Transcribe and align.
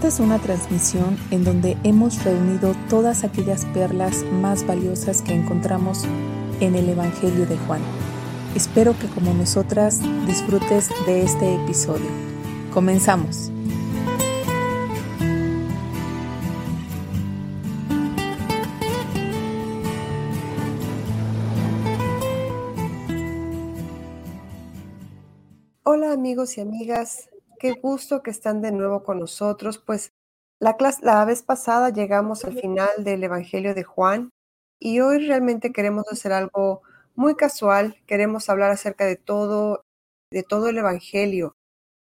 Esta 0.00 0.08
es 0.08 0.20
una 0.20 0.38
transmisión 0.38 1.18
en 1.30 1.44
donde 1.44 1.76
hemos 1.84 2.24
reunido 2.24 2.74
todas 2.88 3.22
aquellas 3.22 3.66
perlas 3.66 4.24
más 4.32 4.66
valiosas 4.66 5.20
que 5.20 5.34
encontramos 5.34 6.06
en 6.60 6.74
el 6.74 6.88
Evangelio 6.88 7.44
de 7.44 7.58
Juan. 7.58 7.82
Espero 8.54 8.98
que 8.98 9.08
como 9.08 9.34
nosotras 9.34 10.00
disfrutes 10.26 10.88
de 11.04 11.22
este 11.22 11.54
episodio. 11.54 12.06
Comenzamos. 12.72 13.52
Hola 25.82 26.12
amigos 26.14 26.56
y 26.56 26.62
amigas, 26.62 27.28
qué 27.60 27.72
gusto 27.72 28.22
que 28.22 28.30
están 28.30 28.62
de 28.62 28.72
nuevo 28.72 29.04
con 29.04 29.20
nosotros. 29.20 29.78
Pues 29.78 30.12
la, 30.60 30.76
la 31.02 31.24
vez 31.24 31.42
pasada 31.42 31.90
llegamos 31.90 32.44
al 32.44 32.58
final 32.58 33.04
del 33.04 33.22
Evangelio 33.22 33.74
de 33.74 33.84
Juan 33.84 34.30
y 34.80 35.00
hoy 35.00 35.26
realmente 35.26 35.72
queremos 35.72 36.06
hacer 36.10 36.32
algo 36.32 36.82
muy 37.14 37.36
casual. 37.36 37.96
Queremos 38.06 38.48
hablar 38.48 38.72
acerca 38.72 39.04
de 39.04 39.16
todo, 39.16 39.82
de 40.32 40.42
todo 40.42 40.68
el 40.68 40.78
Evangelio. 40.78 41.52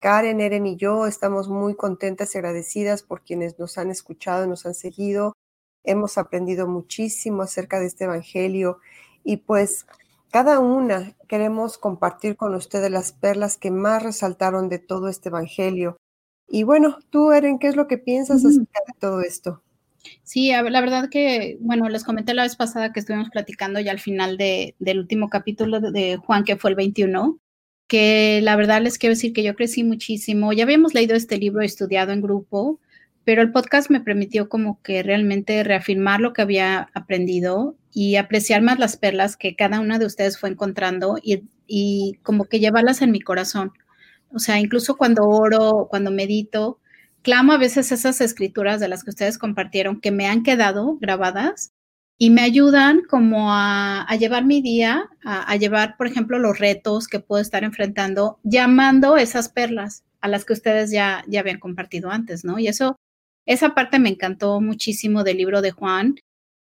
Karen, 0.00 0.40
Eren 0.40 0.64
y 0.64 0.76
yo 0.76 1.06
estamos 1.06 1.48
muy 1.48 1.74
contentas 1.74 2.34
y 2.34 2.38
agradecidas 2.38 3.02
por 3.02 3.22
quienes 3.22 3.58
nos 3.58 3.78
han 3.78 3.90
escuchado, 3.90 4.46
nos 4.46 4.64
han 4.64 4.74
seguido. 4.74 5.32
Hemos 5.84 6.18
aprendido 6.18 6.68
muchísimo 6.68 7.42
acerca 7.42 7.80
de 7.80 7.86
este 7.86 8.04
Evangelio 8.04 8.78
y 9.24 9.38
pues 9.38 9.86
cada 10.30 10.58
una 10.58 11.14
queremos 11.26 11.78
compartir 11.78 12.36
con 12.36 12.54
ustedes 12.54 12.90
las 12.90 13.12
perlas 13.12 13.56
que 13.56 13.70
más 13.70 14.02
resaltaron 14.02 14.68
de 14.68 14.78
todo 14.78 15.08
este 15.08 15.28
Evangelio. 15.28 15.96
Y 16.48 16.62
bueno, 16.62 16.98
tú, 17.10 17.32
Eren, 17.32 17.58
¿qué 17.58 17.68
es 17.68 17.76
lo 17.76 17.86
que 17.86 17.98
piensas 17.98 18.44
acerca 18.44 18.80
de 18.86 18.94
todo 18.98 19.20
esto? 19.20 19.62
Sí, 20.22 20.50
la 20.50 20.80
verdad 20.80 21.10
que, 21.10 21.58
bueno, 21.60 21.88
les 21.88 22.04
comenté 22.04 22.32
la 22.34 22.44
vez 22.44 22.56
pasada 22.56 22.92
que 22.92 23.00
estuvimos 23.00 23.30
platicando 23.30 23.80
ya 23.80 23.90
al 23.90 24.00
final 24.00 24.36
de, 24.38 24.74
del 24.78 25.00
último 25.00 25.28
capítulo 25.28 25.80
de, 25.80 26.16
Juan, 26.16 26.44
que 26.44 26.56
fue 26.56 26.70
el 26.70 26.76
21, 26.76 27.38
que 27.86 28.40
la 28.42 28.56
verdad 28.56 28.80
les 28.80 28.98
quiero 28.98 29.14
decir 29.14 29.32
que 29.32 29.42
yo 29.42 29.54
crecí 29.54 29.84
muchísimo. 29.84 30.52
Ya 30.52 30.64
habíamos 30.64 30.94
leído 30.94 31.14
este 31.16 31.38
libro, 31.38 31.62
estudiado 31.62 32.12
en 32.12 32.22
grupo, 32.22 32.80
pero 33.28 33.42
el 33.42 33.52
podcast 33.52 33.90
me 33.90 34.00
permitió 34.00 34.48
como 34.48 34.80
que 34.80 35.02
realmente 35.02 35.62
reafirmar 35.62 36.18
lo 36.18 36.32
que 36.32 36.40
había 36.40 36.88
aprendido 36.94 37.76
y 37.92 38.16
apreciar 38.16 38.62
más 38.62 38.78
las 38.78 38.96
perlas 38.96 39.36
que 39.36 39.54
cada 39.54 39.80
una 39.80 39.98
de 39.98 40.06
ustedes 40.06 40.40
fue 40.40 40.48
encontrando 40.48 41.18
y, 41.22 42.14
como 42.22 42.46
que 42.46 42.58
llevarlas 42.58 43.02
en 43.02 43.10
mi 43.10 43.20
corazón. 43.20 43.72
O 44.32 44.38
sea, 44.38 44.58
incluso 44.58 44.96
cuando 44.96 45.28
oro, 45.28 45.88
cuando 45.90 46.10
medito, 46.10 46.80
clamo 47.20 47.52
a 47.52 47.58
veces 47.58 47.92
esas 47.92 48.22
escrituras 48.22 48.80
de 48.80 48.88
las 48.88 49.04
que 49.04 49.10
ustedes 49.10 49.36
compartieron 49.36 50.00
que 50.00 50.10
me 50.10 50.26
han 50.26 50.42
quedado 50.42 50.96
grabadas 50.98 51.72
y 52.16 52.30
me 52.30 52.40
ayudan 52.40 53.02
como 53.10 53.52
a, 53.52 54.06
llevar 54.18 54.46
mi 54.46 54.62
día, 54.62 55.10
a, 55.22 55.54
llevar, 55.56 55.98
por 55.98 56.06
ejemplo, 56.06 56.38
los 56.38 56.58
retos 56.58 57.06
que 57.08 57.20
puedo 57.20 57.42
estar 57.42 57.62
enfrentando, 57.62 58.38
llamando 58.42 59.18
esas 59.18 59.50
perlas 59.50 60.04
a 60.22 60.28
las 60.28 60.46
que 60.46 60.54
ustedes 60.54 60.90
ya, 60.90 61.24
ya 61.28 61.40
habían 61.40 61.60
compartido 61.60 62.10
antes, 62.10 62.42
¿no? 62.42 62.58
Y 62.58 62.68
eso 62.68 62.96
esa 63.48 63.74
parte 63.74 63.98
me 63.98 64.10
encantó 64.10 64.60
muchísimo 64.60 65.24
del 65.24 65.38
libro 65.38 65.62
de 65.62 65.70
Juan, 65.70 66.16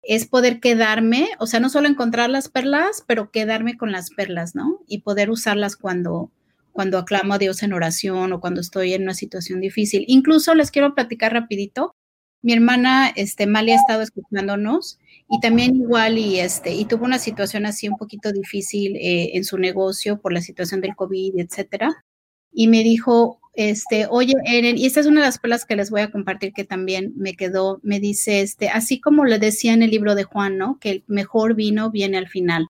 es 0.02 0.26
poder 0.26 0.60
quedarme, 0.60 1.30
o 1.38 1.46
sea, 1.46 1.60
no 1.60 1.70
solo 1.70 1.88
encontrar 1.88 2.32
las 2.32 2.50
perlas, 2.50 3.04
pero 3.06 3.30
quedarme 3.30 3.78
con 3.78 3.92
las 3.92 4.10
perlas, 4.10 4.56
¿no? 4.56 4.80
Y 4.88 5.02
poder 5.02 5.30
usarlas 5.30 5.76
cuando, 5.76 6.32
cuando 6.72 6.98
aclamo 6.98 7.36
a 7.36 7.38
Dios 7.38 7.62
en 7.62 7.74
oración 7.74 8.34
o 8.34 8.42
cuando 8.42 8.62
estoy 8.62 8.96
en 8.96 9.04
una 9.04 9.14
situación 9.14 9.62
difícil. 9.62 10.06
Incluso 10.08 10.56
les 10.56 10.72
quiero 10.72 10.96
platicar 10.96 11.34
rapidito. 11.34 11.94
Mi 12.42 12.54
hermana, 12.54 13.12
este, 13.16 13.46
Mali 13.46 13.74
ha 13.74 13.76
estado 13.76 14.02
escuchándonos 14.02 14.98
y 15.30 15.40
también 15.40 15.76
igual 15.76 16.18
y 16.18 16.40
este, 16.40 16.74
y 16.74 16.86
tuvo 16.86 17.06
una 17.06 17.20
situación 17.20 17.68
así 17.68 17.88
un 17.88 17.98
poquito 17.98 18.32
difícil 18.32 18.96
eh, 18.96 19.38
en 19.38 19.44
su 19.44 19.60
negocio 19.60 20.20
por 20.20 20.34
la 20.34 20.42
situación 20.42 20.82
del 20.82 20.96
COVID, 20.96 21.38
etcétera. 21.38 22.04
Y 22.52 22.68
me 22.70 22.84
dijo, 22.84 23.41
este, 23.54 24.08
oye, 24.10 24.34
Eren, 24.46 24.78
y 24.78 24.86
esta 24.86 25.00
es 25.02 25.08
una 25.08 25.22
de 25.22 25.28
las 25.28 25.40
perlas 25.40 25.66
que 25.66 25.76
les 25.76 25.90
voy 25.90 26.02
a 26.02 26.12
compartir 26.12 26.54
que 26.54 26.64
también 26.64 27.14
me 27.18 27.36
quedó, 27.36 27.80
me 27.84 28.00
dice, 28.00 28.42
este, 28.42 28.70
así 28.70 29.02
como 29.02 29.26
le 29.26 29.40
decía 29.40 29.74
en 29.74 29.84
el 29.84 29.92
libro 29.92 30.16
de 30.16 30.24
Juan, 30.24 30.58
¿no? 30.58 30.80
Que 30.80 30.92
el 30.92 31.04
mejor 31.08 31.56
vino 31.56 31.92
viene 31.92 32.18
al 32.18 32.28
final. 32.28 32.68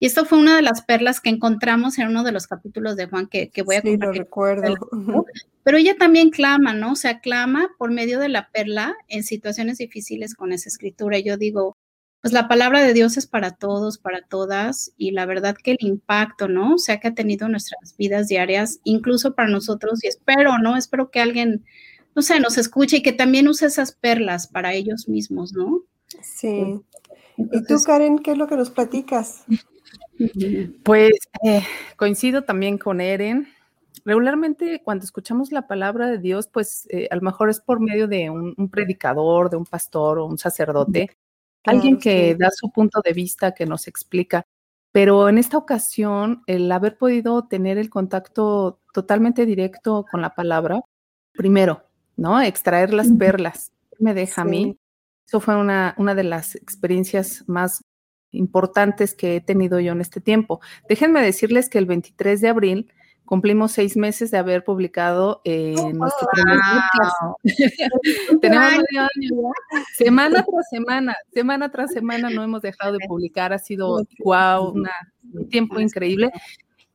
Y 0.00 0.06
esto 0.06 0.24
fue 0.24 0.38
una 0.38 0.56
de 0.56 0.62
las 0.62 0.82
perlas 0.82 1.20
que 1.20 1.30
encontramos 1.30 1.98
en 1.98 2.08
uno 2.08 2.24
de 2.24 2.32
los 2.32 2.46
capítulos 2.46 2.96
de 2.96 3.06
Juan 3.06 3.28
que, 3.28 3.50
que 3.50 3.62
voy 3.62 3.76
a 3.76 3.80
sí, 3.80 3.96
Lo 3.96 4.12
recuerdo. 4.12 4.74
Pero 5.62 5.78
ella 5.78 5.96
también 5.96 6.30
clama, 6.30 6.74
¿no? 6.74 6.92
O 6.92 6.96
sea, 6.96 7.20
clama 7.20 7.70
por 7.78 7.90
medio 7.90 8.18
de 8.18 8.28
la 8.28 8.50
perla 8.50 8.94
en 9.08 9.22
situaciones 9.22 9.78
difíciles 9.78 10.34
con 10.34 10.52
esa 10.52 10.68
escritura. 10.68 11.18
Yo 11.20 11.36
digo, 11.38 11.76
pues 12.24 12.32
la 12.32 12.48
palabra 12.48 12.82
de 12.82 12.94
Dios 12.94 13.18
es 13.18 13.26
para 13.26 13.50
todos, 13.50 13.98
para 13.98 14.22
todas, 14.22 14.94
y 14.96 15.10
la 15.10 15.26
verdad 15.26 15.54
que 15.62 15.72
el 15.72 15.76
impacto, 15.80 16.48
¿no? 16.48 16.76
O 16.76 16.78
sea, 16.78 16.98
que 16.98 17.08
ha 17.08 17.14
tenido 17.14 17.50
nuestras 17.50 17.98
vidas 17.98 18.28
diarias, 18.28 18.80
incluso 18.82 19.34
para 19.34 19.50
nosotros, 19.50 20.02
y 20.02 20.06
espero, 20.06 20.56
¿no? 20.56 20.74
Espero 20.78 21.10
que 21.10 21.20
alguien, 21.20 21.66
no 22.14 22.22
sé, 22.22 22.40
nos 22.40 22.56
escuche 22.56 22.96
y 22.96 23.02
que 23.02 23.12
también 23.12 23.46
use 23.46 23.66
esas 23.66 23.92
perlas 23.92 24.46
para 24.46 24.72
ellos 24.72 25.06
mismos, 25.06 25.52
¿no? 25.52 25.82
Sí. 26.22 26.80
¿Y 27.36 27.64
tú, 27.64 27.76
Karen, 27.84 28.18
qué 28.18 28.30
es 28.30 28.38
lo 28.38 28.46
que 28.46 28.56
nos 28.56 28.70
platicas? 28.70 29.44
Pues 30.84 31.12
eh, 31.42 31.62
coincido 31.96 32.44
también 32.44 32.78
con 32.78 33.00
Eren. 33.00 33.48
Regularmente 34.04 34.80
cuando 34.82 35.04
escuchamos 35.04 35.50
la 35.50 35.66
palabra 35.66 36.06
de 36.06 36.18
Dios, 36.18 36.46
pues 36.46 36.86
eh, 36.88 37.08
a 37.10 37.16
lo 37.16 37.20
mejor 37.20 37.50
es 37.50 37.60
por 37.60 37.80
medio 37.80 38.06
de 38.06 38.30
un, 38.30 38.54
un, 38.56 38.68
predicador, 38.70 39.50
de 39.50 39.56
un 39.56 39.66
pastor 39.66 40.20
o 40.20 40.26
un 40.26 40.38
sacerdote, 40.38 41.10
alguien 41.64 41.98
que 41.98 42.36
da 42.36 42.50
su 42.50 42.70
punto 42.70 43.00
de 43.02 43.12
vista, 43.12 43.52
que 43.52 43.66
nos 43.66 43.86
explica. 43.88 44.46
Pero 44.92 45.28
en 45.28 45.38
esta 45.38 45.58
ocasión, 45.58 46.42
el 46.46 46.70
haber 46.70 46.96
podido 46.96 47.48
tener 47.48 47.78
el 47.78 47.90
contacto 47.90 48.80
totalmente 48.92 49.44
directo 49.44 50.04
con 50.10 50.20
la 50.20 50.34
palabra, 50.34 50.80
primero, 51.32 51.82
¿no? 52.16 52.40
Extraer 52.40 52.94
las 52.94 53.10
perlas, 53.10 53.72
me 53.98 54.14
deja 54.14 54.42
a 54.42 54.44
mí. 54.44 54.78
Eso 55.26 55.40
fue 55.40 55.56
una, 55.56 55.94
una 55.98 56.14
de 56.14 56.24
las 56.24 56.54
experiencias 56.54 57.44
más 57.48 57.82
importantes 58.30 59.14
que 59.14 59.36
he 59.36 59.40
tenido 59.40 59.80
yo 59.80 59.92
en 59.92 60.00
este 60.00 60.20
tiempo. 60.20 60.60
Déjenme 60.88 61.22
decirles 61.22 61.68
que 61.68 61.78
el 61.78 61.86
23 61.86 62.40
de 62.40 62.48
abril 62.48 62.92
Cumplimos 63.24 63.72
seis 63.72 63.96
meses 63.96 64.30
de 64.30 64.36
haber 64.36 64.64
publicado 64.64 65.40
eh, 65.44 65.74
oh, 65.78 65.92
nuestro 65.92 66.28
primer 66.30 66.58
Tenemos 68.42 68.70
medio 68.70 69.00
año 69.00 69.52
Semana 69.94 70.44
tras 70.44 70.68
semana, 70.68 71.16
semana 71.32 71.70
tras 71.70 71.92
semana 71.92 72.28
no 72.28 72.42
hemos 72.42 72.60
dejado 72.60 72.92
de 72.92 73.06
publicar. 73.08 73.52
Ha 73.52 73.58
sido, 73.58 74.06
wow, 74.22 74.74
un 75.32 75.48
tiempo 75.48 75.80
increíble. 75.80 76.30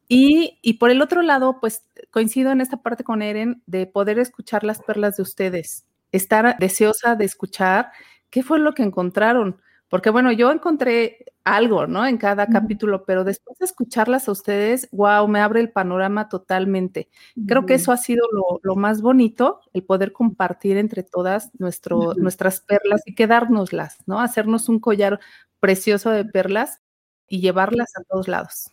Y, 0.07 0.59
y, 0.61 0.73
por 0.73 0.91
el 0.91 1.01
otro 1.01 1.21
lado, 1.21 1.59
pues 1.59 1.83
coincido 2.11 2.51
en 2.51 2.61
esta 2.61 2.77
parte 2.77 3.03
con 3.03 3.21
Eren 3.21 3.61
de 3.65 3.85
poder 3.87 4.17
escuchar 4.19 4.63
las 4.63 4.81
perlas 4.81 5.17
de 5.17 5.23
ustedes, 5.23 5.85
estar 6.11 6.57
deseosa 6.57 7.15
de 7.15 7.25
escuchar 7.25 7.91
qué 8.29 8.43
fue 8.43 8.59
lo 8.59 8.73
que 8.73 8.83
encontraron 8.83 9.61
porque 9.89 10.09
bueno, 10.11 10.31
yo 10.31 10.51
encontré 10.51 11.25
algo, 11.43 11.87
¿no? 11.87 12.05
En 12.05 12.17
cada 12.17 12.47
capítulo, 12.47 13.05
pero 13.05 13.23
después 13.23 13.57
de 13.57 13.65
escucharlas 13.65 14.27
a 14.27 14.31
ustedes, 14.31 14.87
wow, 14.91 15.27
me 15.27 15.39
abre 15.39 15.61
el 15.61 15.71
panorama 15.71 16.29
totalmente. 16.29 17.09
Creo 17.47 17.65
que 17.65 17.73
eso 17.73 17.91
ha 17.91 17.97
sido 17.97 18.23
lo, 18.61 18.75
más 18.75 19.01
bonito, 19.01 19.61
el 19.73 19.83
poder 19.83 20.13
compartir 20.13 20.77
entre 20.77 21.01
todas 21.01 21.49
nuestro, 21.59 22.13
nuestras 22.15 22.61
perlas 22.61 23.01
y 23.05 23.15
quedárnoslas, 23.15 23.97
¿no? 24.05 24.19
Hacernos 24.19 24.69
un 24.69 24.79
collar 24.79 25.19
precioso 25.59 26.11
de 26.11 26.23
perlas 26.23 26.81
y 27.27 27.41
llevarlas 27.41 27.91
a 27.97 28.03
todos 28.03 28.27
lados. 28.27 28.71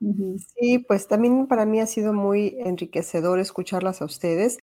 Mm, 0.00 0.36
sí, 0.36 0.78
pues 0.80 1.08
también 1.08 1.46
para 1.46 1.64
mí 1.64 1.80
ha 1.80 1.86
sido 1.86 2.12
muy 2.12 2.56
enriquecedor 2.58 3.38
escucharlas 3.38 4.02
a 4.02 4.04
ustedes. 4.04 4.58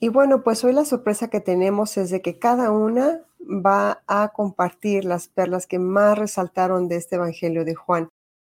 Y 0.00 0.08
bueno, 0.08 0.42
pues 0.44 0.62
hoy 0.64 0.72
la 0.72 0.84
sorpresa 0.84 1.28
que 1.28 1.40
tenemos 1.40 1.96
es 1.96 2.10
de 2.10 2.22
que 2.22 2.38
cada 2.38 2.70
una 2.70 3.20
va 3.40 4.02
a 4.06 4.28
compartir 4.28 5.04
las 5.04 5.28
perlas 5.28 5.66
que 5.66 5.78
más 5.78 6.16
resaltaron 6.16 6.88
de 6.88 6.96
este 6.96 7.16
Evangelio 7.16 7.64
de 7.64 7.74
Juan. 7.74 8.08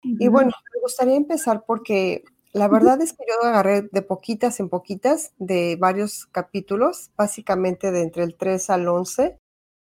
Y 0.04 0.28
bueno, 0.28 0.52
me 0.74 0.82
gustaría 0.82 1.16
empezar 1.16 1.64
porque 1.66 2.24
la 2.54 2.68
verdad 2.68 3.02
es 3.02 3.14
que 3.14 3.24
yo 3.28 3.48
agarré 3.48 3.84
de 3.84 4.02
poquitas 4.02 4.60
en 4.60 4.70
poquitas 4.70 5.34
de 5.38 5.78
varios 5.80 6.26
capítulos, 6.26 7.12
básicamente 7.16 7.92
de 7.92 8.02
entre 8.02 8.24
el 8.24 8.36
3 8.36 8.70
al 8.72 8.88
11, 8.88 9.38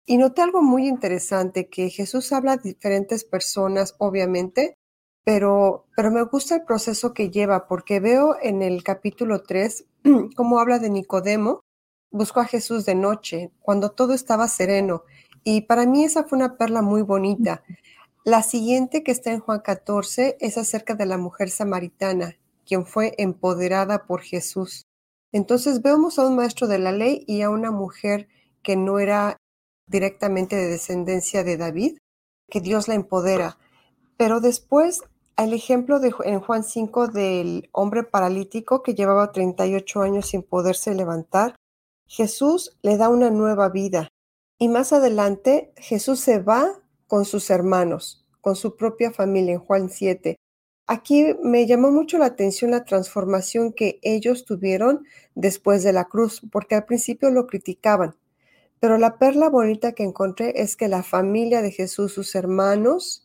y 0.06 0.16
noté 0.16 0.42
algo 0.42 0.62
muy 0.62 0.86
interesante, 0.86 1.68
que 1.68 1.90
Jesús 1.90 2.32
habla 2.32 2.52
a 2.52 2.56
diferentes 2.56 3.24
personas, 3.24 3.94
obviamente, 3.98 4.76
pero, 5.24 5.86
pero 5.96 6.10
me 6.10 6.22
gusta 6.22 6.56
el 6.56 6.64
proceso 6.64 7.12
que 7.12 7.30
lleva, 7.30 7.68
porque 7.68 8.00
veo 8.00 8.36
en 8.40 8.62
el 8.62 8.82
capítulo 8.82 9.42
3 9.42 9.84
cómo 10.36 10.60
habla 10.60 10.78
de 10.78 10.90
Nicodemo, 10.90 11.62
buscó 12.10 12.40
a 12.40 12.46
Jesús 12.46 12.84
de 12.84 12.94
noche, 12.94 13.50
cuando 13.60 13.90
todo 13.90 14.14
estaba 14.14 14.48
sereno, 14.48 15.02
y 15.44 15.62
para 15.62 15.86
mí 15.86 16.04
esa 16.04 16.24
fue 16.24 16.36
una 16.36 16.56
perla 16.56 16.82
muy 16.82 17.02
bonita. 17.02 17.62
La 18.24 18.42
siguiente 18.42 19.02
que 19.02 19.12
está 19.12 19.32
en 19.32 19.40
Juan 19.40 19.60
14 19.60 20.36
es 20.40 20.58
acerca 20.58 20.94
de 20.94 21.06
la 21.06 21.18
mujer 21.18 21.50
samaritana, 21.50 22.36
quien 22.66 22.84
fue 22.84 23.14
empoderada 23.18 24.06
por 24.06 24.20
Jesús. 24.20 24.84
Entonces 25.32 25.82
vemos 25.82 26.18
a 26.18 26.26
un 26.26 26.36
maestro 26.36 26.66
de 26.66 26.78
la 26.78 26.92
ley 26.92 27.24
y 27.26 27.42
a 27.42 27.50
una 27.50 27.70
mujer 27.70 28.28
que 28.62 28.76
no 28.76 28.98
era 28.98 29.38
directamente 29.86 30.56
de 30.56 30.68
descendencia 30.68 31.44
de 31.44 31.56
David, 31.56 31.98
que 32.50 32.60
Dios 32.60 32.88
la 32.88 32.94
empodera. 32.94 33.58
Pero 34.16 34.40
después, 34.40 35.02
el 35.44 35.52
ejemplo 35.54 36.00
de, 36.00 36.12
en 36.24 36.40
Juan 36.40 36.64
5 36.64 37.08
del 37.08 37.68
hombre 37.72 38.02
paralítico 38.02 38.82
que 38.82 38.94
llevaba 38.94 39.30
38 39.30 40.02
años 40.02 40.26
sin 40.26 40.42
poderse 40.42 40.94
levantar, 40.94 41.54
Jesús 42.06 42.76
le 42.82 42.96
da 42.96 43.08
una 43.08 43.30
nueva 43.30 43.68
vida. 43.68 44.08
Y 44.58 44.68
más 44.68 44.92
adelante, 44.92 45.72
Jesús 45.76 46.18
se 46.20 46.40
va 46.40 46.80
con 47.06 47.24
sus 47.24 47.50
hermanos, 47.50 48.26
con 48.40 48.56
su 48.56 48.76
propia 48.76 49.12
familia 49.12 49.54
en 49.54 49.60
Juan 49.60 49.90
7. 49.90 50.36
Aquí 50.88 51.36
me 51.42 51.66
llamó 51.66 51.92
mucho 51.92 52.18
la 52.18 52.26
atención 52.26 52.72
la 52.72 52.84
transformación 52.84 53.72
que 53.72 54.00
ellos 54.02 54.44
tuvieron 54.44 55.04
después 55.34 55.84
de 55.84 55.92
la 55.92 56.06
cruz, 56.06 56.40
porque 56.50 56.74
al 56.74 56.86
principio 56.86 57.30
lo 57.30 57.46
criticaban. 57.46 58.16
Pero 58.80 58.98
la 58.98 59.18
perla 59.18 59.48
bonita 59.48 59.92
que 59.92 60.02
encontré 60.02 60.60
es 60.60 60.76
que 60.76 60.88
la 60.88 61.02
familia 61.02 61.62
de 61.62 61.70
Jesús, 61.70 62.12
sus 62.12 62.34
hermanos, 62.34 63.24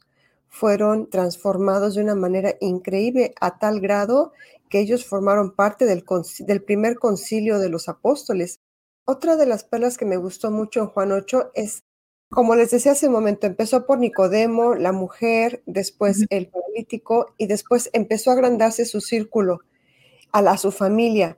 fueron 0.53 1.09
transformados 1.09 1.95
de 1.95 2.03
una 2.03 2.13
manera 2.13 2.53
increíble 2.61 3.33
a 3.41 3.57
tal 3.57 3.81
grado 3.81 4.33
que 4.69 4.79
ellos 4.79 5.03
formaron 5.03 5.55
parte 5.55 5.85
del, 5.85 6.03
del 6.41 6.63
primer 6.63 6.99
concilio 6.99 7.57
de 7.57 7.69
los 7.69 7.89
apóstoles. 7.89 8.59
Otra 9.03 9.35
de 9.35 9.47
las 9.47 9.63
perlas 9.63 9.97
que 9.97 10.05
me 10.05 10.15
gustó 10.15 10.51
mucho 10.51 10.81
en 10.81 10.87
Juan 10.89 11.11
8 11.11 11.49
es 11.55 11.85
como 12.29 12.55
les 12.55 12.69
decía 12.69 12.91
hace 12.91 13.07
un 13.07 13.13
momento, 13.13 13.47
empezó 13.47 13.87
por 13.87 13.97
Nicodemo, 13.97 14.75
la 14.75 14.91
mujer, 14.91 15.63
después 15.65 16.25
el 16.29 16.49
político 16.49 17.33
y 17.37 17.47
después 17.47 17.89
empezó 17.91 18.29
a 18.29 18.33
agrandarse 18.33 18.85
su 18.85 19.01
círculo 19.01 19.59
a, 20.31 20.43
la, 20.43 20.57
su 20.57 20.71
familia. 20.71 21.35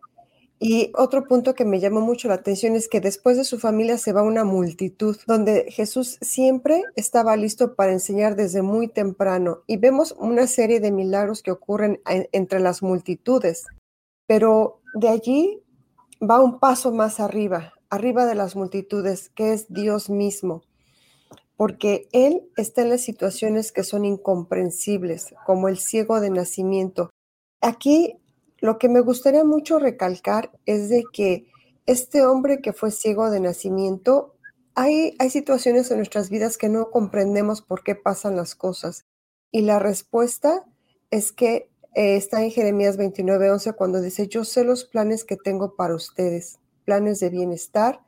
Y 0.59 0.91
otro 0.95 1.25
punto 1.27 1.53
que 1.53 1.65
me 1.65 1.79
llamó 1.79 1.99
mucho 1.99 2.27
la 2.27 2.35
atención 2.35 2.75
es 2.75 2.87
que 2.87 3.01
después 3.01 3.35
de 3.37 3.43
su 3.43 3.59
familia 3.59 3.97
se 3.97 4.13
va 4.13 4.23
una 4.23 4.45
multitud, 4.45 5.17
donde 5.27 5.69
Jesús 5.69 6.17
siempre 6.21 6.83
estaba 6.95 7.35
listo 7.35 7.75
para 7.75 7.91
enseñar 7.91 8.35
desde 8.35 8.61
muy 8.61 8.87
temprano. 8.87 9.63
Y 9.67 9.77
vemos 9.77 10.15
una 10.17 10.47
serie 10.47 10.79
de 10.79 10.91
milagros 10.91 11.43
que 11.43 11.51
ocurren 11.51 12.01
entre 12.05 12.59
las 12.59 12.81
multitudes. 12.81 13.65
Pero 14.27 14.81
de 14.93 15.09
allí 15.09 15.61
va 16.21 16.41
un 16.41 16.59
paso 16.59 16.91
más 16.93 17.19
arriba, 17.19 17.73
arriba 17.89 18.25
de 18.25 18.35
las 18.35 18.55
multitudes, 18.55 19.29
que 19.29 19.53
es 19.53 19.71
Dios 19.71 20.09
mismo 20.09 20.63
porque 21.57 22.09
Él 22.11 22.49
está 22.57 22.81
en 22.81 22.89
las 22.89 23.01
situaciones 23.01 23.71
que 23.71 23.83
son 23.83 24.05
incomprensibles, 24.05 25.33
como 25.45 25.69
el 25.69 25.77
ciego 25.77 26.19
de 26.19 26.29
nacimiento. 26.29 27.09
Aquí 27.61 28.17
lo 28.59 28.77
que 28.77 28.89
me 28.89 29.01
gustaría 29.01 29.43
mucho 29.43 29.79
recalcar 29.79 30.51
es 30.65 30.89
de 30.89 31.03
que 31.11 31.47
este 31.85 32.25
hombre 32.25 32.61
que 32.61 32.73
fue 32.73 32.91
ciego 32.91 33.29
de 33.29 33.39
nacimiento, 33.39 34.35
hay, 34.73 35.15
hay 35.19 35.29
situaciones 35.29 35.91
en 35.91 35.97
nuestras 35.97 36.29
vidas 36.29 36.57
que 36.57 36.69
no 36.69 36.89
comprendemos 36.89 37.61
por 37.61 37.83
qué 37.83 37.95
pasan 37.95 38.35
las 38.35 38.55
cosas. 38.55 39.05
Y 39.51 39.61
la 39.61 39.79
respuesta 39.79 40.65
es 41.11 41.31
que 41.31 41.69
eh, 41.93 42.15
está 42.17 42.43
en 42.43 42.51
Jeremías 42.51 42.97
29:11 42.97 43.75
cuando 43.75 44.01
dice, 44.01 44.27
yo 44.27 44.43
sé 44.43 44.63
los 44.63 44.83
planes 44.85 45.23
que 45.23 45.37
tengo 45.37 45.75
para 45.75 45.95
ustedes, 45.95 46.59
planes 46.83 47.19
de 47.19 47.29
bienestar 47.29 48.01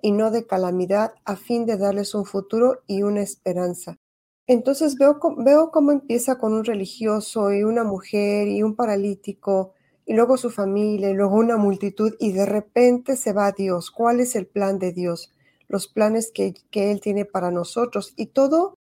y 0.00 0.12
no 0.12 0.30
de 0.30 0.46
calamidad, 0.46 1.14
a 1.24 1.36
fin 1.36 1.66
de 1.66 1.76
darles 1.76 2.14
un 2.14 2.24
futuro 2.24 2.82
y 2.86 3.02
una 3.02 3.22
esperanza. 3.22 3.98
Entonces 4.46 4.96
veo, 4.96 5.18
veo 5.38 5.70
cómo 5.70 5.92
empieza 5.92 6.38
con 6.38 6.52
un 6.52 6.64
religioso 6.64 7.52
y 7.52 7.64
una 7.64 7.84
mujer 7.84 8.48
y 8.48 8.62
un 8.62 8.76
paralítico 8.76 9.72
y 10.06 10.14
luego 10.14 10.36
su 10.36 10.50
familia 10.50 11.10
y 11.10 11.14
luego 11.14 11.36
una 11.36 11.56
multitud 11.56 12.14
y 12.18 12.32
de 12.32 12.46
repente 12.46 13.16
se 13.16 13.32
va 13.32 13.52
Dios. 13.52 13.90
¿Cuál 13.90 14.20
es 14.20 14.36
el 14.36 14.46
plan 14.46 14.78
de 14.78 14.92
Dios? 14.92 15.32
Los 15.68 15.88
planes 15.88 16.30
que, 16.32 16.54
que 16.70 16.90
Él 16.90 17.00
tiene 17.00 17.24
para 17.24 17.50
nosotros. 17.50 18.12
Y 18.16 18.26
todo 18.26 18.74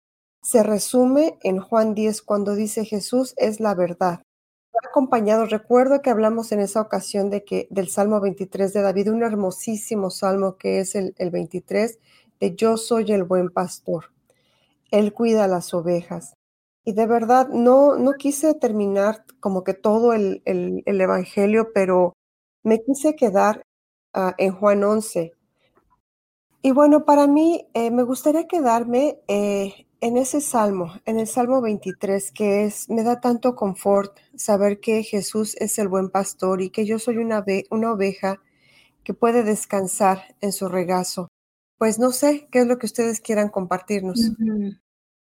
se 0.42 0.62
resume 0.62 1.38
en 1.42 1.60
Juan 1.60 1.94
10 1.94 2.22
cuando 2.22 2.54
dice 2.54 2.84
Jesús 2.84 3.34
es 3.36 3.60
la 3.60 3.74
verdad 3.74 4.22
acompañado, 4.92 5.46
recuerdo 5.46 6.02
que 6.02 6.10
hablamos 6.10 6.52
en 6.52 6.60
esa 6.60 6.80
ocasión 6.80 7.30
de 7.30 7.44
que 7.44 7.66
del 7.70 7.88
Salmo 7.88 8.20
23 8.20 8.72
de 8.72 8.82
David, 8.82 9.10
un 9.10 9.22
hermosísimo 9.22 10.10
salmo 10.10 10.56
que 10.56 10.80
es 10.80 10.94
el, 10.94 11.14
23, 11.18 11.98
de 12.40 12.54
yo 12.54 12.76
soy 12.76 13.12
el 13.12 13.24
buen 13.24 13.48
pastor. 13.50 14.10
Él 14.90 15.12
cuida 15.12 15.48
las 15.48 15.72
ovejas. 15.72 16.34
Y 16.84 16.92
de 16.92 17.06
verdad, 17.06 17.48
no, 17.48 17.96
no 17.96 18.12
quise 18.14 18.54
terminar 18.54 19.24
como 19.40 19.62
que 19.62 19.74
todo 19.74 20.12
el, 20.12 20.42
el, 20.44 21.00
Evangelio, 21.00 21.70
pero 21.72 22.14
me 22.64 22.82
quise 22.82 23.14
quedar 23.14 23.62
ah, 24.12 24.34
en 24.38 24.52
Juan 24.52 24.82
11. 24.82 25.32
Y 26.62 26.70
bueno, 26.72 27.04
para 27.04 27.26
mí 27.26 27.68
eh, 27.74 27.90
me 27.90 28.02
gustaría 28.02 28.46
quedarme 28.46 29.20
eh, 29.28 29.86
en 30.00 30.16
ese 30.16 30.40
salmo, 30.40 30.92
en 31.06 31.20
el 31.20 31.28
Salmo 31.28 31.60
23, 31.60 32.32
que 32.32 32.64
es, 32.64 32.90
me 32.90 33.04
da 33.04 33.20
tanto 33.20 33.54
confort 33.54 34.18
saber 34.34 34.80
que 34.80 35.04
Jesús 35.04 35.56
es 35.60 35.78
el 35.78 35.86
buen 35.86 36.10
pastor 36.10 36.60
y 36.60 36.70
que 36.70 36.84
yo 36.84 36.98
soy 36.98 37.18
una, 37.18 37.44
una 37.70 37.92
oveja 37.92 38.40
que 39.04 39.14
puede 39.14 39.44
descansar 39.44 40.36
en 40.40 40.52
su 40.52 40.68
regazo. 40.68 41.28
Pues 41.78 42.00
no 42.00 42.10
sé 42.10 42.48
qué 42.50 42.60
es 42.60 42.66
lo 42.66 42.78
que 42.78 42.86
ustedes 42.86 43.20
quieran 43.20 43.48
compartirnos. 43.48 44.32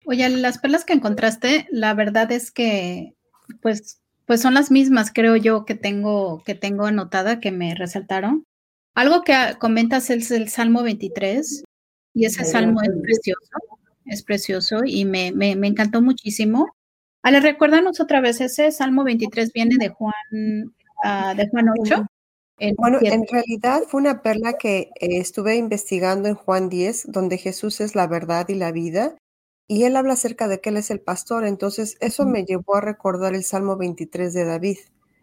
Oye, 0.05 0.29
las 0.29 0.57
perlas 0.57 0.85
que 0.85 0.93
encontraste, 0.93 1.67
la 1.71 1.93
verdad 1.93 2.31
es 2.31 2.51
que, 2.51 3.13
pues, 3.61 4.01
pues 4.25 4.41
son 4.41 4.53
las 4.53 4.71
mismas, 4.71 5.11
creo 5.13 5.35
yo, 5.35 5.65
que 5.65 5.75
tengo, 5.75 6.43
que 6.43 6.55
tengo 6.55 6.85
anotada, 6.85 7.39
que 7.39 7.51
me 7.51 7.75
resaltaron. 7.75 8.45
Algo 8.95 9.23
que 9.23 9.33
comentas 9.59 10.09
es 10.09 10.31
el 10.31 10.49
Salmo 10.49 10.83
23, 10.83 11.63
y 12.13 12.25
ese 12.25 12.45
salmo 12.45 12.81
es 12.81 12.91
precioso 13.01 13.73
es 14.05 14.23
precioso 14.23 14.81
y 14.85 15.05
me, 15.05 15.31
me, 15.31 15.51
encantó 15.67 16.01
muchísimo. 16.01 16.67
Ale, 17.21 17.39
recuérdanos 17.39 17.99
otra 17.99 18.21
vez, 18.21 18.41
ese 18.41 18.71
Salmo 18.71 19.03
23 19.03 19.53
viene 19.53 19.75
de 19.79 19.89
Juan, 19.89 20.13
uh, 21.03 21.35
de 21.35 21.49
Juan 21.49 21.69
8. 21.79 22.05
bueno, 22.77 22.99
en 23.01 23.25
realidad 23.27 23.83
fue 23.87 24.01
una 24.01 24.21
perla 24.21 24.53
que 24.53 24.89
eh, 24.99 25.19
estuve 25.19 25.55
investigando 25.55 26.27
en 26.27 26.35
Juan 26.35 26.69
10, 26.69 27.11
donde 27.11 27.37
Jesús 27.37 27.79
es 27.81 27.95
la 27.95 28.07
verdad 28.07 28.47
y 28.49 28.55
la 28.55 28.71
vida, 28.71 29.15
y 29.67 29.83
él 29.83 29.95
habla 29.95 30.13
acerca 30.13 30.47
de 30.47 30.59
que 30.59 30.69
él 30.69 30.77
es 30.77 30.91
el 30.91 30.99
pastor, 30.99 31.45
entonces 31.45 31.97
eso 31.99 32.25
me 32.25 32.45
llevó 32.45 32.75
a 32.75 32.81
recordar 32.81 33.33
el 33.33 33.43
Salmo 33.43 33.77
23 33.77 34.33
de 34.33 34.45
David. 34.45 34.77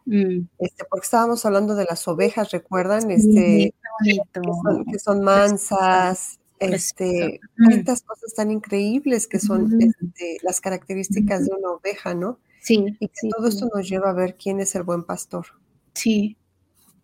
Mm. 0.06 0.48
Este, 0.58 0.84
porque 0.88 1.04
estábamos 1.04 1.44
hablando 1.44 1.74
de 1.74 1.84
las 1.84 2.08
ovejas, 2.08 2.50
¿recuerdan? 2.50 3.10
Este, 3.10 3.74
que 4.04 4.98
son 4.98 5.22
mansas, 5.22 6.40
este, 6.58 7.40
estas 7.70 8.02
cosas 8.02 8.34
tan 8.34 8.50
increíbles 8.50 9.26
que 9.26 9.38
son 9.38 9.80
este, 9.80 10.38
las 10.42 10.60
características 10.60 11.46
de 11.46 11.52
una 11.58 11.72
oveja, 11.72 12.14
¿no? 12.14 12.38
Sí. 12.60 12.96
Y 12.98 13.08
que 13.08 13.28
todo 13.34 13.48
esto 13.48 13.68
nos 13.74 13.88
lleva 13.88 14.10
a 14.10 14.14
ver 14.14 14.36
quién 14.36 14.60
es 14.60 14.74
el 14.74 14.82
buen 14.82 15.04
pastor. 15.04 15.46
Sí, 15.94 16.36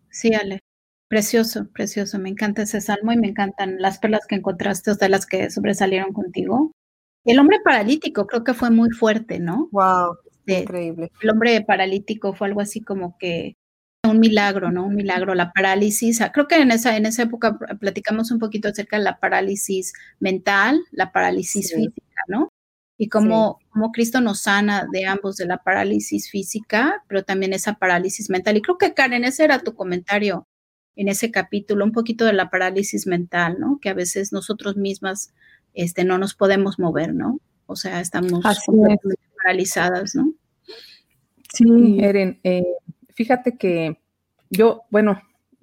sí, 0.09 0.33
Ale. 0.33 0.59
Precioso, 1.07 1.67
precioso. 1.73 2.19
Me 2.19 2.29
encanta 2.29 2.63
ese 2.63 2.81
salmo 2.81 3.11
y 3.13 3.17
me 3.17 3.29
encantan 3.29 3.81
las 3.81 3.97
perlas 3.97 4.27
que 4.27 4.35
encontraste, 4.35 4.91
o 4.91 4.95
sea, 4.95 5.07
las 5.07 5.25
que 5.25 5.49
sobresalieron 5.49 6.13
contigo. 6.13 6.71
El 7.27 7.39
hombre 7.39 7.59
paralítico 7.63 8.25
creo 8.25 8.43
que 8.43 8.53
fue 8.53 8.71
muy 8.71 8.89
fuerte, 8.91 9.37
¿no? 9.39 9.67
Wow, 9.73 10.15
este, 10.45 10.61
increíble. 10.61 11.11
El 11.21 11.29
hombre 11.29 11.61
paralítico 11.61 12.33
fue 12.33 12.47
algo 12.47 12.61
así 12.61 12.81
como 12.81 13.17
que 13.17 13.57
un 14.07 14.19
milagro, 14.19 14.71
¿no? 14.71 14.85
Un 14.85 14.95
milagro, 14.95 15.35
la 15.35 15.51
parálisis. 15.51 16.21
Ah, 16.21 16.31
creo 16.31 16.47
que 16.47 16.55
en 16.55 16.71
esa, 16.71 16.95
en 16.95 17.05
esa 17.05 17.23
época 17.23 17.59
platicamos 17.81 18.31
un 18.31 18.39
poquito 18.39 18.69
acerca 18.69 18.97
de 18.97 19.03
la 19.03 19.19
parálisis 19.19 19.91
mental, 20.21 20.79
la 20.91 21.11
parálisis 21.11 21.73
física, 21.75 22.21
¿no? 22.29 22.47
Y 22.97 23.09
cómo, 23.09 23.59
Cristo 23.93 24.21
nos 24.21 24.39
sana 24.41 24.87
de 24.91 25.05
ambos, 25.05 25.35
de 25.35 25.45
la 25.45 25.57
parálisis 25.57 26.31
física, 26.31 27.03
pero 27.09 27.23
también 27.23 27.51
esa 27.51 27.73
parálisis 27.73 28.29
mental. 28.29 28.55
Y 28.55 28.61
creo 28.61 28.77
que 28.77 28.93
Karen, 28.93 29.25
ese 29.25 29.43
era 29.43 29.59
tu 29.59 29.75
comentario 29.75 30.47
en 30.95 31.09
ese 31.09 31.29
capítulo, 31.29 31.83
un 31.83 31.91
poquito 31.91 32.23
de 32.25 32.33
la 32.33 32.49
parálisis 32.49 33.05
mental, 33.05 33.57
¿no? 33.59 33.79
Que 33.81 33.89
a 33.89 33.93
veces 33.93 34.31
nosotros 34.31 34.77
mismas 34.77 35.33
este, 35.77 36.03
no 36.03 36.17
nos 36.17 36.33
podemos 36.33 36.79
mover, 36.79 37.13
¿no? 37.13 37.39
O 37.67 37.75
sea, 37.75 38.01
estamos 38.01 38.43
paralizadas, 39.43 40.15
¿no? 40.15 40.33
Sí, 41.53 41.99
Eren, 42.01 42.39
eh, 42.43 42.63
fíjate 43.13 43.57
que 43.57 44.01
yo, 44.49 44.83
bueno, 44.89 45.21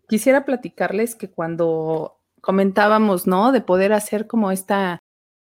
quisiera 0.08 0.44
platicarles 0.44 1.16
que 1.16 1.30
cuando 1.30 2.20
comentábamos, 2.40 3.26
¿no? 3.26 3.50
De 3.50 3.60
poder 3.60 3.92
hacer 3.92 4.26
como 4.26 4.52
esta, 4.52 5.00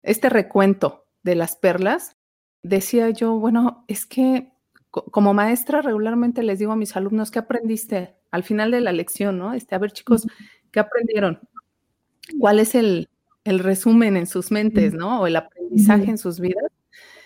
este 0.03 0.29
recuento 0.29 1.05
de 1.23 1.35
las 1.35 1.55
perlas, 1.55 2.17
decía 2.61 3.09
yo, 3.09 3.39
bueno, 3.39 3.85
es 3.87 4.05
que 4.05 4.51
como 4.89 5.33
maestra 5.33 5.81
regularmente 5.81 6.43
les 6.43 6.59
digo 6.59 6.73
a 6.73 6.77
mis 6.77 6.95
alumnos, 6.95 7.31
¿qué 7.31 7.39
aprendiste 7.39 8.15
al 8.31 8.43
final 8.43 8.71
de 8.71 8.81
la 8.81 8.91
lección, 8.91 9.37
no? 9.37 9.53
Este, 9.53 9.75
a 9.75 9.77
ver, 9.77 9.91
chicos, 9.91 10.27
¿qué 10.71 10.79
aprendieron? 10.79 11.39
¿Cuál 12.39 12.59
es 12.59 12.75
el, 12.75 13.09
el 13.47 13.59
resumen 13.59 14.17
en 14.17 14.27
sus 14.27 14.51
mentes, 14.51 14.93
no? 14.93 15.21
O 15.21 15.27
el 15.27 15.37
aprendizaje 15.37 16.09
en 16.09 16.17
sus 16.17 16.39
vidas. 16.39 16.69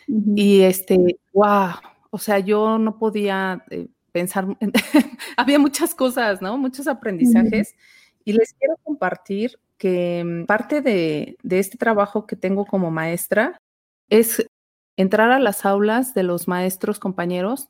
Y 0.07 0.61
este, 0.61 1.17
wow, 1.33 1.71
o 2.11 2.19
sea, 2.19 2.37
yo 2.37 2.77
no 2.77 2.99
podía 2.99 3.65
eh, 3.71 3.87
pensar, 4.11 4.45
había 5.37 5.57
muchas 5.57 5.95
cosas, 5.95 6.39
¿no? 6.41 6.57
Muchos 6.57 6.87
aprendizajes. 6.87 7.75
Y 8.23 8.33
les 8.33 8.53
quiero 8.53 8.77
compartir 8.83 9.59
que 9.79 10.23
mm, 10.23 10.45
parte 10.45 10.81
de, 10.81 11.37
este 11.49 11.79
trabajo 11.79 12.27
que 12.27 12.35
tengo 12.35 12.65
como 12.65 12.91
maestra 12.91 13.59
es 14.09 14.45
entrar 14.95 15.31
a 15.31 15.39
las 15.39 15.65
aulas 15.65 16.13
de 16.13 16.21
los 16.21 16.47
maestros 16.47 16.99
compañeros. 16.99 17.69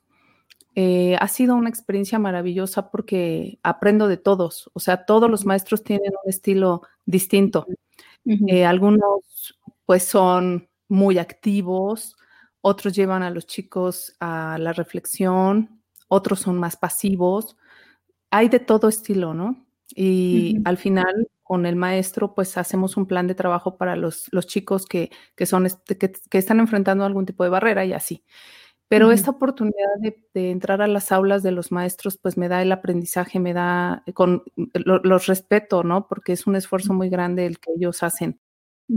Eh, 0.76 1.16
ha 1.22 1.28
sido 1.30 1.56
una 1.56 1.70
experiencia 1.70 2.20
maravillosa 2.20 2.92
porque 2.92 3.60
aprendo 3.64 4.10
de 4.10 4.18
todos, 4.18 4.70
o 4.74 4.80
sea, 4.80 5.06
todos 5.06 5.30
los 5.30 5.46
maestros 5.46 5.84
tienen 5.84 6.12
un 6.24 6.30
estilo 6.30 6.82
distinto. 7.06 7.66
Eh, 8.26 8.66
algunos 8.66 9.58
pues 9.86 10.04
son 10.04 10.70
muy 10.88 11.18
activos, 11.18 12.16
otros 12.62 12.94
llevan 12.94 13.24
a 13.24 13.30
los 13.32 13.48
chicos 13.48 14.16
a 14.20 14.58
la 14.60 14.74
reflexión, 14.74 15.82
otros 16.08 16.40
son 16.42 16.60
más 16.60 16.78
pasivos. 16.78 17.58
Hay 18.30 18.50
de 18.50 18.60
todo 18.60 18.88
estilo, 18.90 19.34
¿no? 19.34 19.66
Y 19.96 20.62
al 20.66 20.78
final, 20.78 21.28
con 21.44 21.66
el 21.66 21.76
maestro, 21.76 22.34
pues 22.34 22.58
hacemos 22.58 22.96
un 22.98 23.08
plan 23.08 23.28
de 23.28 23.36
trabajo 23.36 23.78
para 23.78 23.96
los, 23.96 24.28
los 24.32 24.48
chicos 24.48 24.86
que, 24.86 25.12
que 25.36 25.46
son, 25.46 25.66
este, 25.66 25.98
que, 25.98 26.38
están 26.38 26.60
enfrentando 26.60 27.04
algún 27.04 27.26
tipo 27.26 27.44
de 27.44 27.50
barrera 27.50 27.84
y 27.86 27.94
así. 27.94 28.24
Pero 28.92 29.14
esta 29.14 29.32
oportunidad 29.32 29.88
de, 30.34 30.52
entrar 30.52 30.82
a 30.82 30.88
las 30.88 31.14
aulas 31.14 31.44
de 31.44 31.52
los 31.52 31.72
maestros, 31.72 32.18
pues 32.18 32.36
me 32.36 32.50
da 32.50 32.62
el 32.62 32.74
aprendizaje, 32.74 33.40
me 33.40 33.54
da, 33.54 34.04
con, 34.14 34.44
los 34.84 35.28
respeto, 35.28 35.84
¿no? 35.84 36.10
Porque 36.10 36.34
es 36.34 36.46
un 36.46 36.58
esfuerzo 36.58 36.94
muy 36.94 37.08
grande 37.08 37.46
el 37.46 37.58
que 37.58 37.72
ellos 37.74 38.04
hacen. 38.04 38.42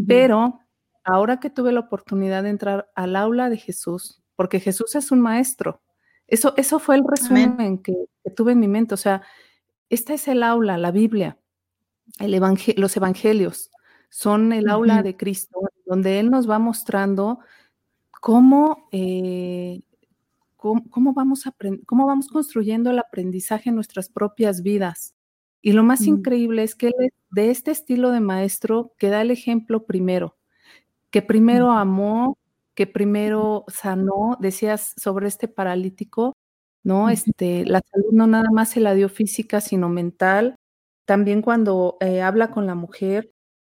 Pero 0.09 0.59
ahora 1.05 1.39
que 1.39 1.49
tuve 1.49 1.71
la 1.71 1.79
oportunidad 1.79 2.43
de 2.43 2.49
entrar 2.49 2.91
al 2.97 3.15
aula 3.15 3.49
de 3.49 3.57
Jesús, 3.57 4.21
porque 4.35 4.59
Jesús 4.59 4.97
es 4.97 5.13
un 5.13 5.21
maestro, 5.21 5.81
eso, 6.27 6.55
eso 6.57 6.81
fue 6.81 6.97
el 6.97 7.05
resumen 7.09 7.79
que, 7.79 7.95
que, 8.25 8.31
tuve 8.33 8.51
en 8.51 8.59
mi 8.59 8.67
mente. 8.67 8.95
O 8.95 8.97
sea, 8.97 9.23
esta 9.91 10.13
es 10.13 10.27
el 10.27 10.43
aula, 10.43 10.77
la 10.77 10.91
Biblia, 10.91 11.39
el 12.19 12.33
los 12.79 12.97
evangelios, 12.97 13.71
son 14.11 14.53
el 14.53 14.69
aula 14.69 15.05
de 15.05 15.17
Cristo, 15.17 15.61
donde 15.87 16.19
Él 16.19 16.33
nos 16.33 16.51
va 16.51 16.59
mostrando 16.59 17.39
cómo, 18.25 18.89
eh, 18.91 19.83
cómo, 20.57 21.13
vamos 21.13 21.45
cómo 21.85 22.07
vamos 22.07 22.29
construyendo 22.29 22.91
el 22.91 22.99
aprendizaje 22.99 23.69
en 23.69 23.75
nuestras 23.75 24.09
propias 24.09 24.63
vidas. 24.63 25.13
Y 25.61 25.73
lo 25.73 25.83
más 25.83 26.07
increíble 26.07 26.63
es 26.63 26.75
que 26.75 26.91
de 27.31 27.51
este 27.51 27.71
estilo 27.71 28.13
de 28.13 28.21
maestro 28.21 28.95
que 28.97 29.11
da 29.11 29.21
el 29.21 29.31
ejemplo 29.31 29.85
primero, 29.85 30.39
que 31.11 31.21
primero 31.21 31.71
amó, 31.73 32.39
que 32.75 32.87
primero 32.87 33.67
sanó, 33.69 34.39
decías 34.41 34.95
sobre 34.97 35.29
este 35.29 35.47
paralítico, 35.47 36.33
¿no? 36.83 37.11
Este, 37.11 37.67
la 37.67 37.83
salud 37.93 38.13
no 38.13 38.27
nada 38.27 38.49
más 38.51 38.71
se 38.71 38.81
la 38.81 38.95
dio 38.95 39.11
física, 39.11 39.61
sino 39.61 39.91
mental. 39.91 40.57
También 41.05 41.43
cuando 41.43 41.99
eh, 42.01 42.23
habla 42.23 42.51
con 42.51 42.65
la 42.65 42.75
mujer 42.75 43.31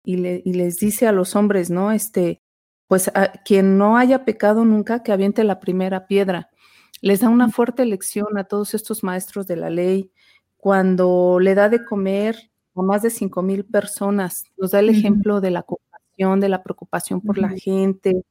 y, 0.06 0.16
le, 0.16 0.40
y, 0.42 0.54
les 0.54 0.78
dice 0.78 1.06
a 1.06 1.12
los 1.12 1.36
hombres, 1.36 1.68
¿no? 1.68 1.92
Este, 1.92 2.40
pues 2.88 3.08
a, 3.14 3.32
quien 3.44 3.78
no 3.78 3.96
haya 3.96 4.24
pecado 4.24 4.64
nunca, 4.64 5.02
que 5.02 5.12
aviente 5.12 5.44
la 5.44 5.60
primera 5.60 6.06
piedra. 6.06 6.50
Les 7.00 7.20
da 7.20 7.28
una 7.28 7.48
fuerte 7.48 7.84
lección 7.84 8.36
a 8.38 8.44
todos 8.44 8.74
estos 8.74 9.04
maestros 9.04 9.46
de 9.46 9.56
la 9.56 9.70
ley. 9.70 10.10
Cuando 10.56 11.38
le 11.40 11.54
da 11.54 11.68
de 11.68 11.84
comer 11.84 12.50
a 12.74 12.82
más 12.82 13.02
de 13.02 13.10
cinco 13.10 13.42
mil 13.42 13.64
personas, 13.64 14.44
nos 14.56 14.72
da 14.72 14.80
el 14.80 14.88
ejemplo 14.88 15.40
de 15.40 15.50
la 15.50 15.62
compasión, 15.62 16.40
de 16.40 16.48
la 16.48 16.62
preocupación 16.64 17.20
por 17.20 17.38
la 17.38 17.50
gente. 17.50 18.24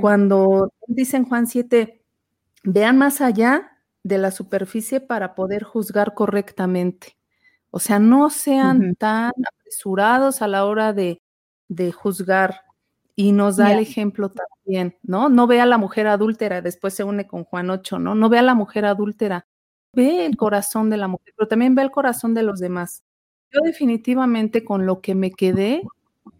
Cuando 0.00 0.72
dice 0.86 1.16
en 1.16 1.24
Juan 1.24 1.46
7, 1.46 2.04
vean 2.64 2.98
más 2.98 3.20
allá 3.20 3.70
de 4.02 4.18
la 4.18 4.30
superficie 4.30 5.00
para 5.00 5.34
poder 5.34 5.64
juzgar 5.64 6.14
correctamente. 6.14 7.16
O 7.70 7.80
sea, 7.80 7.98
no 7.98 8.30
sean 8.30 8.94
tan 8.94 9.32
apresurados 9.52 10.42
a 10.42 10.48
la 10.48 10.64
hora 10.64 10.92
de, 10.92 11.20
juzgar. 11.92 12.60
Y 13.16 13.32
nos 13.32 13.56
da 13.56 13.72
el 13.72 13.78
ejemplo 13.78 14.30
también, 14.30 14.96
¿no? 15.02 15.28
No 15.28 15.46
ve 15.46 15.60
a 15.60 15.66
la 15.66 15.78
mujer 15.78 16.08
adúltera, 16.08 16.62
después 16.62 16.94
se 16.94 17.04
une 17.04 17.26
con 17.28 17.44
Juan 17.44 17.70
8, 17.70 17.98
¿no? 18.00 18.14
No 18.14 18.28
ve 18.28 18.38
a 18.38 18.42
la 18.42 18.54
mujer 18.54 18.84
adúltera, 18.84 19.46
ve 19.92 20.26
el 20.26 20.36
corazón 20.36 20.90
de 20.90 20.96
la 20.96 21.06
mujer, 21.06 21.32
pero 21.36 21.46
también 21.46 21.74
ve 21.76 21.82
el 21.82 21.92
corazón 21.92 22.34
de 22.34 22.42
los 22.42 22.58
demás. 22.58 23.04
Yo 23.52 23.60
definitivamente 23.62 24.64
con 24.64 24.84
lo 24.84 25.00
que 25.00 25.14
me 25.14 25.30
quedé, 25.30 25.82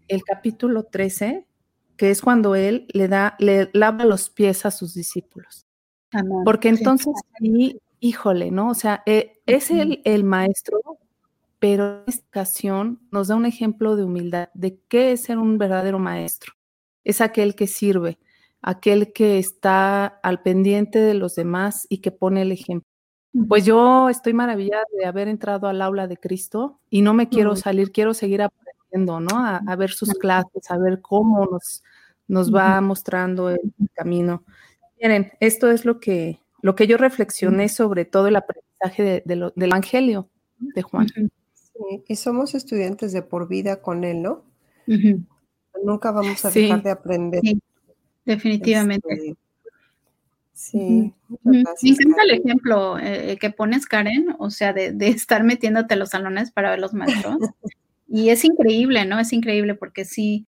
el 0.09 0.23
capítulo 0.23 0.83
13, 0.83 1.47
que 1.95 2.11
es 2.11 2.21
cuando 2.21 2.55
él 2.55 2.87
le 2.93 3.07
da, 3.07 3.35
le 3.39 3.69
lava 3.73 4.03
los 4.03 4.29
pies 4.29 4.65
a 4.65 4.71
sus 4.71 4.93
discípulos. 4.93 5.65
Porque 6.43 6.69
entonces 6.69 7.13
ahí, 7.41 7.81
híjole, 7.99 8.51
¿no? 8.51 8.69
O 8.69 8.73
sea, 8.73 9.03
eh, 9.05 9.41
es 9.45 9.71
el, 9.71 10.01
el, 10.05 10.23
maestro, 10.23 10.79
pero 11.59 11.99
en 11.99 12.03
esta 12.07 12.25
ocasión 12.27 13.01
nos 13.11 13.27
da 13.27 13.35
un 13.35 13.45
ejemplo 13.45 13.95
de 13.95 14.03
humildad, 14.03 14.49
de 14.53 14.79
qué 14.87 15.11
es 15.11 15.23
ser 15.23 15.37
un 15.39 15.57
verdadero 15.57 15.99
maestro. 15.99 16.54
Es 17.05 17.21
aquel 17.21 17.55
que 17.55 17.67
sirve, 17.67 18.19
aquel 18.61 19.13
que 19.13 19.39
está 19.39 20.05
al 20.05 20.41
pendiente 20.41 20.99
de 20.99 21.13
los 21.13 21.35
demás 21.35 21.87
y 21.89 21.99
que 21.99 22.11
pone 22.11 22.41
el 22.41 22.51
ejemplo. 22.51 22.89
Pues 23.47 23.65
yo 23.65 24.09
estoy 24.09 24.33
maravillada 24.33 24.85
de 24.97 25.05
haber 25.05 25.27
entrado 25.27 25.67
al 25.67 25.81
aula 25.81 26.07
de 26.07 26.17
Cristo 26.17 26.79
y 26.89 27.01
no 27.01 27.13
me 27.13 27.29
quiero 27.29 27.55
salir, 27.55 27.91
quiero 27.91 28.13
seguir 28.13 28.41
aprendiendo, 28.41 29.19
¿no? 29.19 29.37
A, 29.37 29.57
a, 29.57 29.75
ver 29.75 29.91
sus 29.91 30.13
clases, 30.13 30.69
a 30.71 30.77
ver 30.77 31.01
cómo 31.01 31.45
nos, 31.45 31.83
nos 32.27 32.53
va 32.53 32.79
mostrando 32.81 33.49
el 33.49 33.59
camino. 33.93 34.43
Miren, 35.01 35.31
esto 35.39 35.69
es 35.69 35.85
lo 35.85 35.99
que, 35.99 36.39
lo 36.61 36.75
que 36.75 36.87
yo 36.87 36.97
reflexioné 36.97 37.69
sobre 37.69 38.05
todo 38.05 38.27
el 38.27 38.37
aprendizaje 38.37 39.23
del 39.25 39.51
Evangelio 39.55 40.29
de 40.57 40.81
Juan. 40.81 41.07
y 42.07 42.15
somos 42.15 42.55
estudiantes 42.55 43.11
de 43.11 43.21
por 43.21 43.47
vida 43.47 43.81
con 43.81 44.03
él, 44.03 44.21
¿no? 44.21 44.43
Nunca 45.83 46.11
vamos 46.11 46.43
a 46.45 46.51
dejar 46.51 46.83
de 46.83 46.91
aprender. 46.91 47.41
definitivamente. 48.25 49.13
Este, 49.13 49.35
sí. 50.53 51.13
Me 51.43 51.59
encanta 51.59 52.23
el 52.23 52.31
ejemplo 52.39 52.97
eh, 52.99 53.37
que 53.39 53.49
pones, 53.49 53.85
Karen, 53.85 54.35
o 54.39 54.49
sea, 54.51 54.73
de, 54.73 54.91
de, 54.91 55.07
estar 55.09 55.43
metiéndote 55.43 55.93
a 55.93 55.97
los 55.97 56.09
salones 56.09 56.51
para 56.51 56.71
ver 56.71 56.79
los 56.79 56.93
maestros. 56.93 57.37
y 58.07 58.29
es 58.29 58.45
increíble, 58.45 59.05
¿no? 59.05 59.19
Es 59.19 59.33
increíble 59.33 59.75
porque 59.75 60.05
sí, 60.05 60.47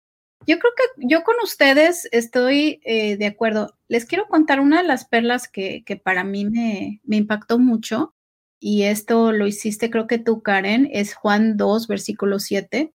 yo 0.47 0.59
creo 0.59 0.73
que 0.77 1.07
yo 1.07 1.23
con 1.23 1.37
ustedes 1.43 2.09
estoy 2.13 2.81
eh, 2.85 3.17
de 3.17 3.27
acuerdo. 3.27 3.77
Les 3.89 4.07
quiero 4.07 4.27
contar 4.27 4.61
una 4.61 4.81
de 4.81 4.89
las 4.89 5.05
perlas 5.05 5.49
que, 5.49 5.85
que 5.85 5.97
para 5.97 6.25
mí 6.25 6.45
me, 6.47 7.01
me, 7.05 7.17
impactó 7.17 7.59
mucho, 7.59 8.15
y 8.59 8.83
esto 8.85 9.33
lo 9.33 9.47
hiciste, 9.47 9.91
creo 9.91 10.07
que 10.07 10.19
tú, 10.19 10.43
Karen, 10.43 10.89
es 10.93 11.15
Juan 11.15 11.57
2, 11.57 11.89
versículo 11.89 12.39
7. 12.39 12.93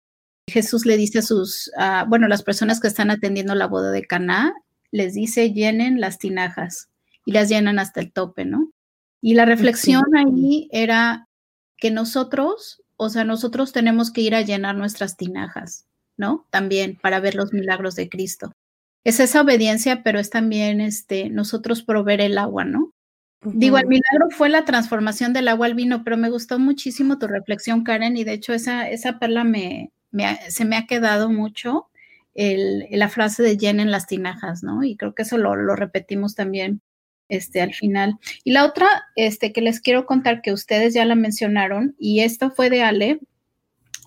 Jesús 0.48 0.86
le 0.86 0.98
dice 0.98 1.20
a 1.20 1.22
sus, 1.22 1.72
bueno, 2.08 2.28
las 2.28 2.44
personas 2.44 2.80
que 2.80 2.88
están 2.88 3.12
atendiendo 3.12 3.56
la 3.56 3.68
boda 3.68 3.92
de 3.92 4.06
Caná, 4.06 4.54
les 4.92 5.14
dice 5.14 5.52
llenen 5.52 6.00
las 6.00 6.20
tinajas 6.20 6.90
y 7.26 7.32
las 7.32 7.50
llenan 7.50 7.80
hasta 7.80 8.00
el 8.00 8.12
tope, 8.12 8.46
¿no? 8.46 8.72
Y 9.22 9.34
la 9.34 9.46
reflexión 9.46 10.04
ahí 10.16 10.70
era 10.72 11.28
que 11.78 11.92
nosotros, 11.92 12.84
o 12.96 13.10
sea, 13.10 13.24
nosotros 13.24 13.72
tenemos 13.72 14.12
que 14.12 14.22
ir 14.22 14.36
a 14.36 14.42
llenar 14.42 14.76
nuestras 14.76 15.18
tinajas 15.18 15.88
¿no? 16.18 16.48
También 16.50 16.98
para 17.02 17.20
ver 17.20 17.36
los 17.36 17.54
milagros 17.54 17.96
de 17.96 18.10
Cristo. 18.10 18.52
Es 19.04 19.20
esa 19.20 19.42
obediencia, 19.42 20.04
pero 20.04 20.20
es 20.20 20.30
también 20.30 20.82
este, 20.82 21.30
nosotros 21.30 21.84
proveer 21.84 22.22
el 22.22 22.38
agua, 22.38 22.66
¿no? 22.66 22.92
Digo, 23.44 23.78
el 23.78 23.86
milagro 23.86 24.30
fue 24.32 24.50
la 24.50 24.66
transformación 24.66 25.32
del 25.32 25.48
agua 25.50 25.68
al 25.68 25.76
vino, 25.76 26.04
pero 26.04 26.18
me 26.18 26.32
gustó 26.32 26.58
muchísimo 26.58 27.20
tu 27.20 27.28
reflexión, 27.28 27.84
Karen, 27.84 28.18
y 28.18 28.24
de 28.24 28.34
hecho 28.34 28.54
esa, 28.54 28.90
esa 28.90 29.20
perla 29.20 29.44
me, 29.44 29.92
se 30.50 30.66
me 30.66 30.78
ha 30.78 30.86
quedado 30.86 31.30
mucho, 31.30 31.90
el, 32.34 32.86
la 32.92 33.10
frase 33.10 33.42
de 33.44 33.58
llenen 33.58 33.92
las 33.92 34.08
tinajas, 34.08 34.62
¿no? 34.64 34.84
Y 34.84 34.98
creo 34.98 35.16
que 35.16 35.24
eso 35.24 35.38
lo, 35.38 35.56
repetimos 35.76 36.36
también 36.36 36.82
este, 37.30 37.62
al 37.62 37.74
final. 37.74 38.20
Y 38.44 38.52
la 38.52 38.66
otra 38.66 38.88
este, 39.16 39.52
que 39.54 39.62
les 39.62 39.80
quiero 39.80 40.06
contar, 40.06 40.42
que 40.42 40.52
ustedes 40.52 40.94
ya 40.94 41.06
la 41.06 41.16
mencionaron, 41.16 41.96
y 41.98 42.20
esto 42.20 42.52
fue 42.52 42.70
de 42.70 42.84
Ale, 42.84 43.20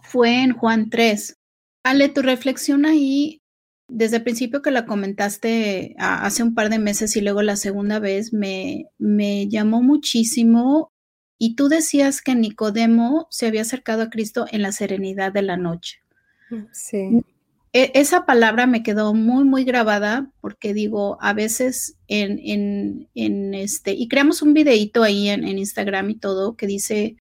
fue 0.02 0.42
en 0.42 0.52
Juan 0.52 0.90
3. 0.90 1.36
Ale, 1.84 2.08
tu 2.10 2.22
reflexión 2.22 2.86
ahí, 2.86 3.40
desde 3.88 4.18
el 4.18 4.22
principio 4.22 4.60
que 4.60 4.70
la 4.70 4.84
comentaste 4.84 5.94
hace 5.98 6.42
un 6.42 6.54
par 6.54 6.68
de 6.68 6.78
meses 6.78 7.16
y 7.16 7.22
luego 7.22 7.40
la 7.40 7.56
segunda 7.56 7.98
vez, 7.98 8.32
me, 8.32 8.84
me 8.98 9.48
llamó 9.48 9.82
muchísimo. 9.82 10.92
Y 11.38 11.54
tú 11.54 11.68
decías 11.68 12.20
que 12.20 12.34
Nicodemo 12.34 13.28
se 13.30 13.46
había 13.46 13.62
acercado 13.62 14.02
a 14.02 14.10
Cristo 14.10 14.46
en 14.50 14.62
la 14.62 14.72
serenidad 14.72 15.32
de 15.32 15.42
la 15.42 15.56
noche. 15.56 16.02
Mm, 16.50 16.64
sí. 16.72 17.24
E, 17.72 17.92
esa 17.94 18.26
palabra 18.26 18.66
me 18.66 18.82
quedó 18.82 19.14
muy, 19.14 19.44
muy 19.44 19.64
grabada 19.64 20.30
porque 20.40 20.74
digo, 20.74 21.18
a 21.20 21.32
veces 21.34 21.96
en, 22.08 22.38
en, 22.42 23.08
en 23.14 23.54
este, 23.54 23.92
y 23.92 24.08
creamos 24.08 24.42
un 24.42 24.54
videito 24.54 25.02
ahí 25.02 25.28
en, 25.28 25.46
en 25.46 25.58
Instagram 25.58 26.10
y 26.10 26.14
todo 26.16 26.56
que 26.56 26.66
dice, 26.66 27.16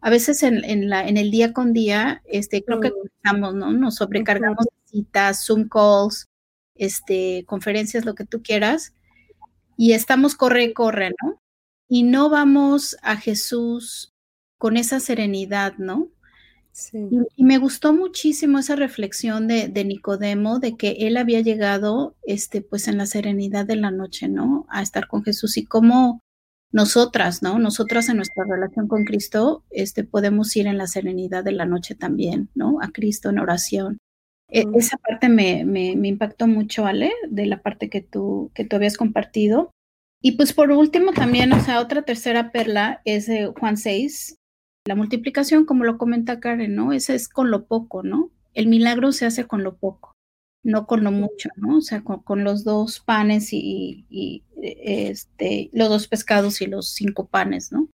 a 0.00 0.10
veces 0.10 0.42
en, 0.42 0.64
en, 0.64 0.88
la, 0.88 1.06
en 1.06 1.16
el 1.16 1.30
día 1.30 1.52
con 1.52 1.72
día, 1.72 2.22
este, 2.26 2.64
creo 2.64 2.80
que 2.80 2.92
estamos, 3.16 3.54
¿no? 3.54 3.72
Nos 3.72 3.96
sobrecargamos 3.96 4.64
de 4.64 4.70
citas, 4.86 5.44
Zoom 5.44 5.68
calls, 5.68 6.28
este, 6.76 7.44
conferencias, 7.46 8.04
lo 8.04 8.14
que 8.14 8.24
tú 8.24 8.42
quieras, 8.42 8.94
y 9.76 9.92
estamos 9.92 10.36
corre, 10.36 10.72
corre, 10.72 11.14
¿no? 11.22 11.40
Y 11.88 12.02
no 12.02 12.28
vamos 12.28 12.96
a 13.02 13.16
Jesús 13.16 14.12
con 14.58 14.76
esa 14.76 15.00
serenidad, 15.00 15.74
¿no? 15.78 16.10
Y, 17.36 17.44
me 17.44 17.58
gustó 17.58 17.92
muchísimo 17.92 18.58
esa 18.58 18.76
reflexión 18.76 19.48
de, 19.48 19.84
Nicodemo, 19.84 20.60
de 20.60 20.76
que 20.76 20.90
él 21.00 21.16
había 21.16 21.40
llegado, 21.40 22.14
este, 22.22 22.62
pues 22.62 22.86
en 22.88 22.98
la 22.98 23.06
serenidad 23.06 23.66
de 23.66 23.76
la 23.76 23.90
noche, 23.90 24.28
¿no? 24.28 24.66
A 24.68 24.82
estar 24.82 25.08
con 25.08 25.24
Jesús 25.24 25.56
y 25.56 25.64
cómo 25.64 26.22
nosotras, 26.70 27.42
¿no? 27.42 27.58
Nosotras 27.58 28.08
en 28.08 28.16
nuestra 28.16 28.44
relación 28.44 28.86
con 28.86 29.04
Cristo, 29.04 29.64
este, 29.70 30.04
podemos 30.04 30.54
ir 30.56 30.66
en 30.66 30.78
la 30.78 30.86
serenidad 30.86 31.42
de 31.42 31.52
la 31.52 31.64
noche 31.64 31.94
también, 31.94 32.50
¿no? 32.54 32.78
A 32.80 32.88
Cristo 32.88 33.30
en 33.30 33.38
oración. 33.38 33.98
E, 34.48 34.64
esa 34.74 34.98
parte 34.98 35.28
me, 35.28 35.64
me, 35.64 35.96
me, 35.96 36.08
impactó 36.08 36.46
mucho, 36.46 36.86
Ale, 36.86 37.12
de 37.28 37.46
la 37.46 37.60
parte 37.60 37.90
que 37.90 38.02
tú, 38.02 38.50
que 38.54 38.64
tú 38.64 38.76
habías 38.76 38.96
compartido. 38.96 39.72
Y 40.20 40.32
pues 40.32 40.52
por 40.52 40.70
último 40.70 41.12
también, 41.12 41.52
o 41.52 41.60
sea, 41.60 41.80
otra 41.80 42.02
tercera 42.02 42.50
perla 42.50 43.00
es 43.04 43.26
de 43.26 43.46
Juan 43.46 43.76
6, 43.76 44.36
la 44.88 44.94
multiplicación, 44.94 45.64
como 45.64 45.84
lo 45.84 45.98
comenta 45.98 46.40
Karen, 46.40 46.74
¿no? 46.74 46.92
Ese 46.92 47.14
es 47.14 47.28
con 47.28 47.50
lo 47.50 47.66
poco, 47.66 48.02
¿no? 48.02 48.30
El 48.54 48.66
milagro 48.66 49.12
se 49.12 49.26
hace 49.26 49.46
con 49.46 49.62
lo 49.62 49.76
poco, 49.76 50.16
no 50.64 50.86
con 50.86 51.04
lo 51.04 51.12
mucho, 51.12 51.50
¿no? 51.56 51.76
O 51.76 51.80
sea, 51.82 52.02
con, 52.02 52.42
los 52.42 52.64
dos 52.64 53.00
panes 53.00 53.50
y, 53.52 54.06
este, 54.60 55.70
los 55.72 55.88
dos 55.88 56.08
pescados 56.08 56.60
y 56.62 56.66
los 56.66 56.88
cinco 56.88 57.28
panes, 57.28 57.70
¿no? 57.70 57.88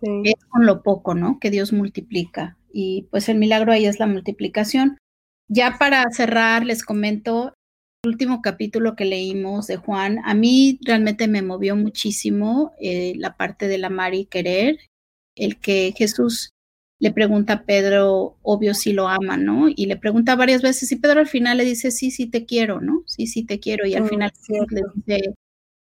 Es 0.00 0.44
con 0.48 0.66
lo 0.66 0.82
poco, 0.82 1.14
¿no? 1.14 1.38
Que 1.40 1.50
Dios 1.50 1.72
multiplica. 1.72 2.56
Y 2.72 3.08
pues 3.10 3.28
el 3.28 3.38
milagro 3.38 3.72
ahí 3.72 3.86
es 3.86 3.98
la 3.98 4.06
multiplicación. 4.06 4.98
Ya 5.48 5.76
para 5.78 6.04
cerrar, 6.10 6.64
les 6.64 6.84
comento 6.84 7.55
último 8.06 8.42
capítulo 8.42 8.96
que 8.96 9.04
leímos 9.04 9.66
de 9.66 9.76
Juan. 9.76 10.18
A 10.24 10.34
mí 10.34 10.78
realmente 10.82 11.28
me 11.28 11.42
movió 11.42 11.76
muchísimo 11.76 12.72
eh, 12.80 13.14
la 13.16 13.36
parte 13.36 13.68
del 13.68 13.84
amar 13.84 14.14
y 14.14 14.26
querer 14.26 14.78
el 15.34 15.58
que 15.58 15.94
Jesús 15.96 16.50
le 16.98 17.12
pregunta 17.12 17.52
a 17.52 17.62
Pedro, 17.64 18.38
obvio 18.42 18.72
si 18.72 18.92
lo 18.92 19.08
ama, 19.08 19.36
¿no? 19.36 19.68
Y 19.68 19.86
le 19.86 19.96
pregunta 19.96 20.34
varias 20.34 20.62
veces 20.62 20.90
y 20.92 20.96
Pedro 20.96 21.20
al 21.20 21.26
final 21.26 21.58
le 21.58 21.64
dice, 21.64 21.90
sí, 21.90 22.10
sí 22.10 22.26
te 22.26 22.46
quiero, 22.46 22.80
¿no? 22.80 23.02
Sí, 23.06 23.26
sí 23.26 23.44
te 23.44 23.60
quiero. 23.60 23.86
Y 23.86 23.94
al 23.94 24.04
mm, 24.04 24.08
final 24.08 24.32
le 24.70 24.82
dice, 24.94 25.34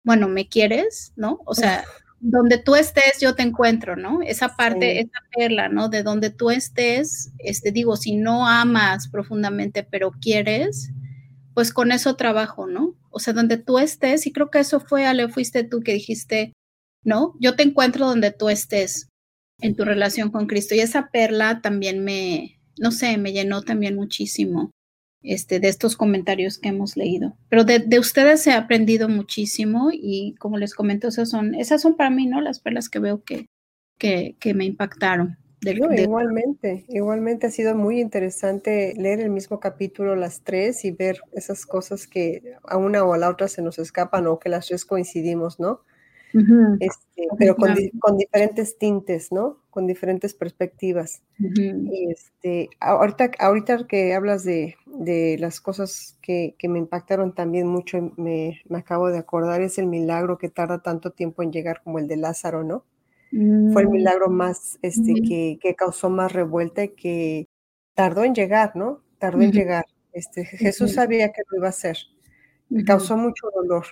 bueno, 0.04 0.28
¿me 0.28 0.50
quieres? 0.50 1.14
¿No? 1.16 1.40
O 1.46 1.56
sea, 1.56 1.86
donde 2.20 2.58
tú 2.58 2.76
estés, 2.76 3.20
yo 3.22 3.36
te 3.36 3.44
encuentro, 3.44 3.96
¿no? 3.96 4.22
Esa 4.22 4.56
parte, 4.56 5.00
esa 5.00 5.20
perla, 5.36 5.70
¿no? 5.70 5.90
De 5.90 6.04
donde 6.04 6.32
tú 6.32 6.50
estés, 6.50 7.32
este, 7.40 7.72
digo, 7.72 7.96
si 7.96 8.16
no 8.18 8.48
amas 8.48 9.08
profundamente, 9.08 9.84
pero 9.84 10.12
quieres, 10.20 10.92
pues 11.56 11.74
con 11.74 11.92
eso 11.92 12.16
trabajo, 12.16 12.68
¿no? 12.68 12.96
O 13.10 13.20
sea, 13.20 13.34
donde 13.34 13.58
tú 13.58 13.80
estés, 13.80 14.28
y 14.28 14.34
creo 14.34 14.52
que 14.52 14.60
eso 14.60 14.80
fue, 14.80 15.06
Ale, 15.06 15.30
fuiste 15.30 15.64
tú 15.64 15.80
que 15.80 15.94
dijiste, 15.94 16.54
¿no? 17.04 17.34
Yo 17.40 17.56
te 17.56 17.64
encuentro 17.64 18.06
donde 18.06 18.32
tú 18.32 18.50
estés 18.50 19.08
en 19.62 19.76
tu 19.76 19.86
relación 19.86 20.32
con 20.32 20.48
Cristo. 20.48 20.76
Y 20.76 20.82
esa 20.82 21.10
perla 21.12 21.62
también 21.62 22.04
me, 22.04 22.60
no 22.78 22.92
sé, 22.92 23.18
me 23.18 23.32
llenó 23.32 23.62
también 23.62 23.96
muchísimo 23.96 24.72
este, 25.24 25.60
de 25.60 25.70
estos 25.70 25.96
comentarios 25.96 26.58
que 26.58 26.70
hemos 26.70 26.98
leído. 26.98 27.38
Pero 27.50 27.64
de, 27.64 28.00
ustedes 28.00 28.46
he 28.48 28.52
aprendido 28.52 29.08
muchísimo 29.08 29.90
y 29.94 30.36
como 30.40 30.58
les 30.58 30.74
comento, 30.74 31.08
esas 31.08 31.30
son, 31.30 31.56
esas 31.56 31.82
son 31.82 31.96
para 31.96 32.10
mí, 32.10 32.26
¿no? 32.26 32.42
Las 32.42 32.60
perlas 32.60 32.90
que 32.90 33.00
veo 33.00 33.24
que, 33.24 33.46
que, 33.98 34.36
que 34.40 34.54
me 34.54 34.66
impactaron. 34.66 35.38
Igualmente, 35.72 36.86
igualmente 36.90 37.48
ha 37.48 37.52
sido 37.52 37.76
muy 37.76 38.00
interesante 38.00 38.94
leer 38.98 39.20
el 39.20 39.30
mismo 39.30 39.60
capítulo 39.60 40.16
las 40.16 40.42
tres 40.42 40.86
y 40.86 40.92
ver 40.92 41.20
esas 41.34 41.66
cosas 41.66 42.08
que 42.08 42.56
a 42.64 42.78
una 42.78 43.04
o 43.04 43.14
a 43.14 43.18
la 43.18 43.30
otra 43.30 43.48
se 43.48 43.62
nos 43.62 43.80
escapan 43.80 44.28
o 44.28 44.40
que 44.40 44.50
las 44.50 44.68
tres 44.68 44.86
coincidimos, 44.86 45.60
¿no? 45.60 45.82
este, 46.80 47.28
pero 47.38 47.56
con, 47.56 47.74
con, 48.00 48.18
diferentes 48.18 48.78
tintes, 48.78 49.32
¿no? 49.32 49.60
Con 49.70 49.88
diferentes 49.88 50.34
perspectivas. 50.34 51.22
y 51.40 52.12
este, 52.12 52.70
ahorita, 52.80 53.32
ahorita 53.40 53.88
que 53.88 54.14
hablas 54.14 54.44
de, 54.44 54.76
de 54.86 55.38
las 55.40 55.62
cosas 55.62 56.18
que, 56.22 56.56
que, 56.58 56.68
me 56.68 56.80
impactaron 56.80 57.34
también 57.34 57.68
mucho, 57.68 58.14
me, 58.18 58.62
me, 58.68 58.78
acabo 58.78 59.10
de 59.10 59.20
acordar, 59.20 59.62
es 59.62 59.78
el 59.78 59.88
milagro 59.88 60.38
que 60.38 60.50
tarda 60.50 60.82
tanto 60.82 61.12
tiempo 61.12 61.42
en 61.42 61.52
llegar 61.52 61.82
como 61.84 62.00
el 62.00 62.08
de 62.08 62.18
Lázaro, 62.18 62.64
¿no? 62.64 62.84
Fue 63.32 63.82
el 63.82 63.90
mm. 63.90 63.92
milagro 63.92 64.30
más, 64.30 64.80
este, 64.82 65.14
que, 65.16 65.58
que, 65.62 65.76
causó 65.76 66.10
más 66.10 66.32
revuelta 66.32 66.84
y 66.84 66.90
que 66.90 67.48
tardó 67.94 68.24
en 68.24 68.36
llegar, 68.36 68.76
¿no? 68.76 69.02
Tardó 69.18 69.42
en 69.42 69.52
llegar. 69.52 69.86
Este, 70.14 70.46
Jesús 70.46 70.94
sabía 70.94 71.32
que 71.34 71.42
lo 71.50 71.58
iba 71.58 71.68
a 71.68 71.72
hacer. 71.72 71.98
Causó 72.86 73.18
mucho 73.18 73.48
dolor, 73.54 73.86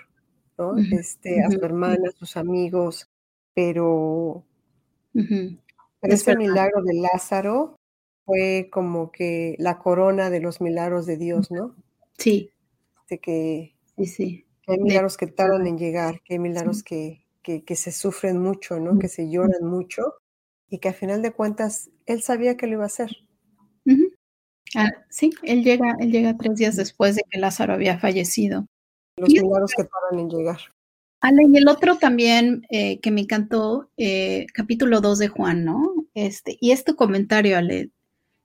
este, 0.91 1.43
a 1.43 1.52
su 1.52 1.63
hermana, 1.63 2.10
a 2.10 2.17
sus 2.17 2.38
amigos, 2.38 3.10
pero, 3.54 4.46
ese 6.02 6.36
milagro 6.38 6.82
de 6.82 6.93
Lázaro 6.96 7.78
fue 8.26 8.69
como 8.72 9.12
que 9.12 9.56
la 9.60 9.80
corona 9.80 10.30
de 10.30 10.39
los 10.39 10.62
milagros 10.62 11.06
de 11.06 11.17
Dios, 11.17 11.52
¿no? 11.52 11.76
Sí. 12.17 12.52
De 13.10 13.19
que, 13.19 13.76
sí, 13.98 14.06
sí. 14.06 14.46
hay 14.67 14.80
milagros 14.80 15.17
que 15.17 15.28
tardan 15.28 15.67
en 15.67 15.78
llegar, 15.78 16.22
que 16.24 16.36
hay 16.36 16.39
milagros 16.39 16.84
que, 16.84 17.23
que, 17.44 17.76
se 17.76 17.92
sufren 17.92 18.40
mucho, 18.40 18.80
¿no? 18.80 18.98
Que 18.98 19.08
se 19.08 19.30
lloran 19.30 19.64
mucho 19.64 20.16
y 20.70 20.80
que 20.80 20.90
a 20.90 20.94
final 20.94 21.22
de 21.22 21.34
cuentas 21.34 21.90
él 22.06 22.22
sabía 22.22 22.58
que 22.58 22.68
lo 22.68 22.74
iba 22.74 22.84
a 22.84 22.88
hacer. 22.88 23.12
Ah, 24.76 24.90
sí, 25.10 25.30
él 25.44 25.64
llega, 25.64 25.96
él 26.00 26.12
llega 26.12 26.36
tres 26.36 26.56
días 26.56 26.76
después 26.76 27.16
de 27.16 27.22
que 27.30 27.38
Lázaro 27.38 27.74
había 27.74 28.00
fallecido 28.00 28.66
los 29.18 29.30
milagros 29.30 29.72
que 29.78 29.84
tardan 29.84 30.20
en 30.20 30.30
llegar. 30.30 30.58
Ale, 31.22 31.44
y 31.48 31.58
el 31.58 31.68
otro 31.68 31.98
también 31.98 32.66
eh, 32.70 33.00
que 33.00 33.12
me 33.12 33.22
encantó, 33.22 33.90
eh, 33.98 34.48
capítulo 34.54 35.00
2 35.00 35.20
de 35.20 35.28
Juan, 35.28 35.64
¿no? 35.64 35.94
Este, 36.16 36.58
y 36.60 36.72
es 36.72 36.84
tu 36.84 36.96
comentario, 36.96 37.58
Ale. 37.58 37.92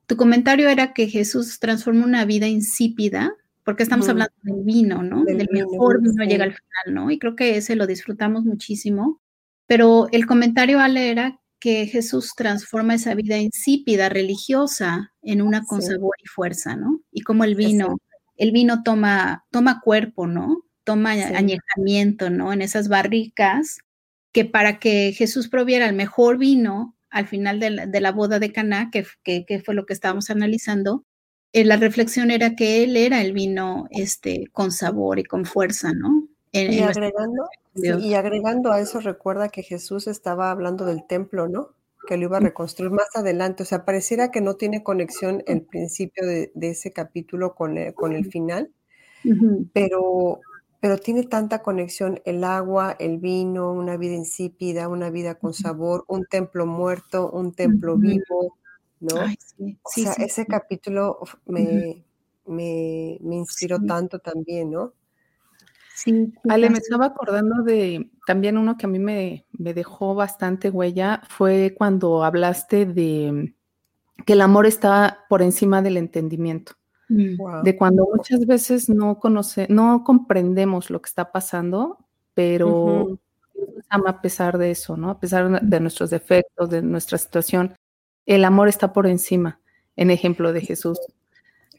Tu 0.07 0.17
comentario 0.17 0.69
era 0.69 0.93
que 0.93 1.09
Jesús 1.09 1.59
transforma 1.61 2.05
una 2.05 2.25
vida 2.25 2.47
insípida, 2.47 3.35
porque 3.69 3.83
estamos 3.83 4.09
hablando 4.09 4.33
del 4.45 4.65
vino, 4.65 5.03
¿no? 5.03 5.25
Del, 5.25 5.47
mejor 5.53 6.01
vino 6.01 6.25
llega 6.25 6.45
al 6.45 6.55
final, 6.55 6.95
¿no? 6.95 7.11
Y 7.11 7.19
creo 7.19 7.37
que 7.37 7.59
ese 7.59 7.77
lo 7.77 7.87
disfrutamos 7.87 8.47
muchísimo. 8.47 9.21
Pero 9.67 10.09
el 10.11 10.25
comentario, 10.25 10.81
Ale, 10.81 11.11
era 11.11 11.39
que 11.61 11.85
Jesús 11.85 12.33
transforma 12.35 12.95
esa 12.95 13.15
vida 13.15 13.37
insípida, 13.37 14.09
religiosa, 14.09 15.13
en 15.21 15.43
una 15.43 15.67
con 15.67 15.83
sabor 15.83 16.17
y 16.25 16.27
fuerza, 16.29 16.77
¿no? 16.77 17.03
Y 17.13 17.21
como 17.21 17.45
el 17.45 17.57
vino 17.57 17.99
el 18.39 18.53
vino 18.53 18.83
toma, 18.83 19.45
toma 19.51 19.83
cuerpo, 19.83 20.27
¿no? 20.27 20.63
Toma 20.85 21.11
añejamiento, 21.11 22.31
¿no? 22.31 22.55
En 22.55 22.63
esas 22.63 22.89
barricas, 22.89 23.81
que 24.33 24.47
para 24.47 24.79
que 24.79 25.13
Jesús 25.13 25.49
proviera 25.49 25.87
el 25.87 25.95
mejor 25.95 26.39
vino 26.39 26.97
al 27.11 27.29
final 27.29 27.61
de 27.61 28.01
la, 28.01 28.13
boda 28.13 28.39
de 28.39 28.51
Caná, 28.51 28.91
que, 28.91 29.05
que, 29.23 29.63
fue 29.63 29.75
lo 29.75 29.85
que 29.85 29.93
estábamos 29.93 30.31
analizando, 30.31 31.05
eh, 31.61 31.65
la 31.65 31.77
reflexión 31.77 32.31
era 32.31 32.55
que 32.57 32.83
él 32.83 32.97
era 32.97 33.21
el 33.21 33.33
vino 33.33 33.87
este, 33.91 34.47
con 34.53 34.71
sabor 34.73 35.19
y 35.19 35.25
con 35.25 35.45
fuerza, 35.45 35.93
¿no? 35.93 36.29
y, 36.53 36.81
agregando, 36.81 37.49
y 37.75 38.15
agregando 38.15 38.73
a 38.73 38.81
eso, 38.81 39.01
recuerda 39.01 39.49
que 39.49 39.63
Jesús 39.63 40.07
estaba 40.07 40.51
hablando 40.51 40.85
del 40.87 41.07
templo, 41.07 41.49
¿no? 41.49 41.75
que 42.09 42.17
lo 42.17 42.25
iba 42.25 42.39
a 42.39 42.41
reconstruir 42.41 42.91
más 42.91 43.15
adelante. 43.15 43.63
O 43.63 43.67
sea, 43.67 43.85
pareciera 43.85 44.31
que 44.31 44.41
no 44.41 44.55
tiene 44.55 44.83
conexión 44.83 45.43
el 45.47 45.61
principio 45.63 46.27
de, 46.27 46.51
ese 46.59 46.91
capítulo 46.91 47.55
con 47.55 47.77
el, 47.77 47.93
con 47.93 48.15
el 48.15 48.25
final, 48.25 48.71
pero, 49.75 50.41
pero 50.81 50.97
tiene 50.97 51.25
tanta 51.25 51.61
conexión 51.63 52.21
el 52.25 52.45
agua, 52.45 52.97
el 52.99 53.19
vino, 53.19 53.73
una 53.73 53.99
vida 53.99 54.15
insípida, 54.15 54.89
una 54.89 55.11
vida 55.11 55.35
con 55.35 55.53
sabor, 55.53 56.05
un 56.09 56.25
templo 56.25 56.65
muerto, 56.65 57.31
un 57.31 57.53
templo 57.53 57.99
vivo, 57.99 58.57
¿no? 59.01 59.15
o 59.83 59.91
sea, 59.91 60.13
ese 60.15 60.47
capítulo 60.47 61.19
me, 61.47 62.05
me, 62.47 63.19
me 63.21 63.37
inspiró 63.37 63.79
tanto 63.81 64.19
también, 64.19 64.71
¿no? 64.71 64.93
Sí. 65.99 66.33
Ale, 66.49 66.71
me 66.71 66.79
estaba 66.79 67.07
acordando 67.07 67.65
de 67.65 68.13
también 68.25 68.57
uno 68.57 68.77
que 68.77 68.87
a 68.87 68.89
mí 68.89 69.01
me, 69.01 69.47
dejó 69.51 70.15
bastante 70.15 70.71
huella, 70.71 71.23
fue 71.29 71.75
cuando 71.77 72.23
hablaste 72.23 72.87
de 72.87 73.55
que 74.25 74.35
el 74.35 74.41
amor 74.41 74.67
está 74.67 75.25
por 75.29 75.43
encima 75.43 75.83
del 75.83 75.97
entendimiento. 75.97 76.75
Mm. 77.09 77.65
De 77.65 77.77
cuando 77.77 78.07
muchas 78.15 78.47
veces 78.47 78.89
no 78.89 79.19
conoce, 79.19 79.67
no 79.71 80.05
comprendemos 80.05 80.89
lo 80.89 81.03
que 81.03 81.09
está 81.09 81.33
pasando, 81.33 81.99
pero 82.33 83.19
ama 83.89 84.11
a 84.11 84.21
pesar 84.21 84.57
de 84.57 84.71
eso, 84.71 84.97
¿no? 84.97 85.11
A 85.11 85.19
pesar 85.19 85.61
de 85.61 85.81
nuestros 85.81 86.11
defectos, 86.11 86.71
de 86.71 86.81
nuestra 86.81 87.19
situación, 87.19 87.75
el 88.29 88.45
amor 88.45 88.69
está 88.69 88.93
por 88.93 89.07
encima, 89.07 89.59
en 89.97 90.11
ejemplo 90.11 90.53
de 90.53 90.61
Jesús. 90.61 90.99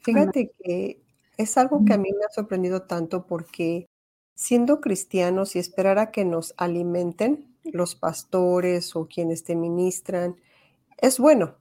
Fíjate 0.02 0.52
que 0.60 1.00
es 1.38 1.58
algo 1.58 1.86
que 1.86 1.94
a 1.94 1.98
mí 1.98 2.10
me 2.12 2.26
ha 2.26 2.34
sorprendido 2.34 2.82
tanto 2.82 3.28
porque 3.28 3.88
siendo 4.34 4.82
cristianos 4.82 5.56
y 5.56 5.60
esperar 5.60 6.00
a 6.00 6.10
que 6.10 6.26
nos 6.26 6.56
alimenten 6.58 7.56
los 7.64 7.94
pastores 7.96 8.96
o 8.96 9.08
quienes 9.08 9.44
te 9.44 9.56
ministran, 9.56 10.38
es 10.98 11.20
bueno, 11.20 11.56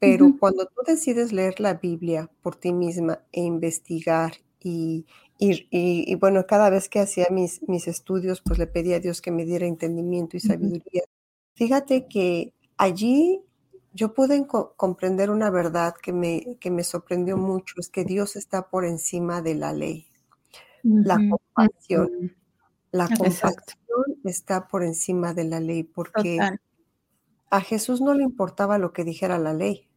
pero 0.00 0.34
cuando 0.40 0.66
tú 0.66 0.82
decides 0.84 1.32
leer 1.32 1.60
la 1.60 1.74
Biblia 1.74 2.28
por 2.42 2.56
ti 2.56 2.72
misma 2.72 3.20
e 3.30 3.42
investigar 3.42 4.32
y, 4.58 5.06
y, 5.38 6.14
bueno, 6.16 6.46
cada 6.48 6.68
vez 6.68 6.88
que 6.88 6.98
hacía 6.98 7.28
mis, 7.30 7.62
mis 7.68 7.86
estudios, 7.86 8.40
pues 8.40 8.58
le 8.58 8.66
pedí 8.66 8.92
a 8.92 8.98
Dios 8.98 9.22
que 9.22 9.30
me 9.30 9.44
diera 9.44 9.66
entendimiento 9.66 10.36
y 10.36 10.40
sabiduría. 10.40 11.04
Fíjate 11.54 12.08
que 12.08 12.52
allí 12.76 13.44
yo 13.94 14.14
pude 14.14 14.46
comprender 14.76 15.30
una 15.30 15.50
verdad 15.50 15.94
que 16.00 16.12
me, 16.12 16.56
que 16.60 16.70
me 16.70 16.84
sorprendió 16.84 17.36
mucho, 17.36 17.74
es 17.78 17.88
que 17.88 18.04
Dios 18.04 18.36
está 18.36 18.68
por 18.70 18.84
encima 18.84 19.42
de 19.42 19.54
la 19.54 19.72
ley. 19.72 20.06
La 21.00 21.18
compasión. 21.28 22.08
La 22.90 23.08
compasión 23.08 23.56
está 24.24 24.68
por 24.68 24.84
encima 24.84 25.34
de 25.34 25.44
la 25.44 25.60
ley 25.60 25.84
porque 25.84 26.38
a 27.50 27.60
Jesús 27.60 28.00
no 28.00 28.14
le 28.14 28.24
importaba 28.24 28.78
lo 28.78 28.92
que 28.92 29.04
dijera 29.04 29.38
la 29.38 29.52
ley 29.52 29.88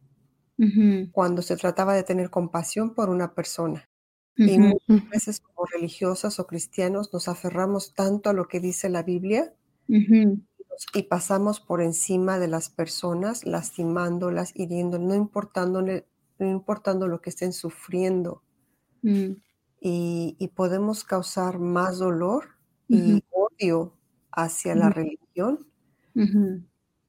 cuando 1.12 1.42
se 1.42 1.56
trataba 1.56 1.94
de 1.94 2.02
tener 2.02 2.30
compasión 2.30 2.94
por 2.94 3.10
una 3.10 3.34
persona. 3.34 3.88
Y 4.36 4.58
muchas 4.58 5.08
veces 5.10 5.40
como 5.40 5.66
religiosas 5.66 6.38
o 6.38 6.46
cristianos 6.46 7.12
nos 7.12 7.28
aferramos 7.28 7.94
tanto 7.94 8.30
a 8.30 8.34
lo 8.34 8.48
que 8.48 8.60
dice 8.60 8.88
la 8.88 9.02
Biblia 9.02 9.54
y 10.94 11.04
pasamos 11.04 11.60
por 11.60 11.80
encima 11.80 12.38
de 12.38 12.48
las 12.48 12.68
personas, 12.68 13.44
lastimándolas, 13.46 14.52
hiriendo, 14.54 14.98
no 14.98 15.14
importando, 15.14 15.82
no 15.82 16.02
importando 16.38 17.08
lo 17.08 17.20
que 17.20 17.30
estén 17.30 17.52
sufriendo. 17.52 18.42
Mm. 19.02 19.36
y, 19.80 20.48
podemos 20.56 21.04
causar 21.04 21.60
más 21.60 21.98
dolor 21.98 22.56
y 22.88 23.22
odio 23.30 23.92
hacia 24.32 24.74
la 24.74 24.90
religión. 24.90 25.66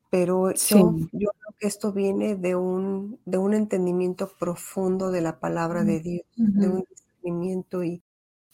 Pero 0.09 0.51
yo, 0.53 0.95
creo 1.11 1.55
que 1.59 1.67
esto 1.67 1.91
viene 1.91 2.35
de 2.35 2.55
un, 2.55 3.19
de 3.25 3.37
un 3.37 3.53
entendimiento 3.53 4.31
profundo 4.39 5.11
de 5.11 5.21
la 5.21 5.39
palabra 5.39 5.83
de 5.83 5.99
Dios, 6.01 6.25
de 6.35 6.69
un 6.69 6.85
discernimiento 6.89 7.83
y 7.83 8.03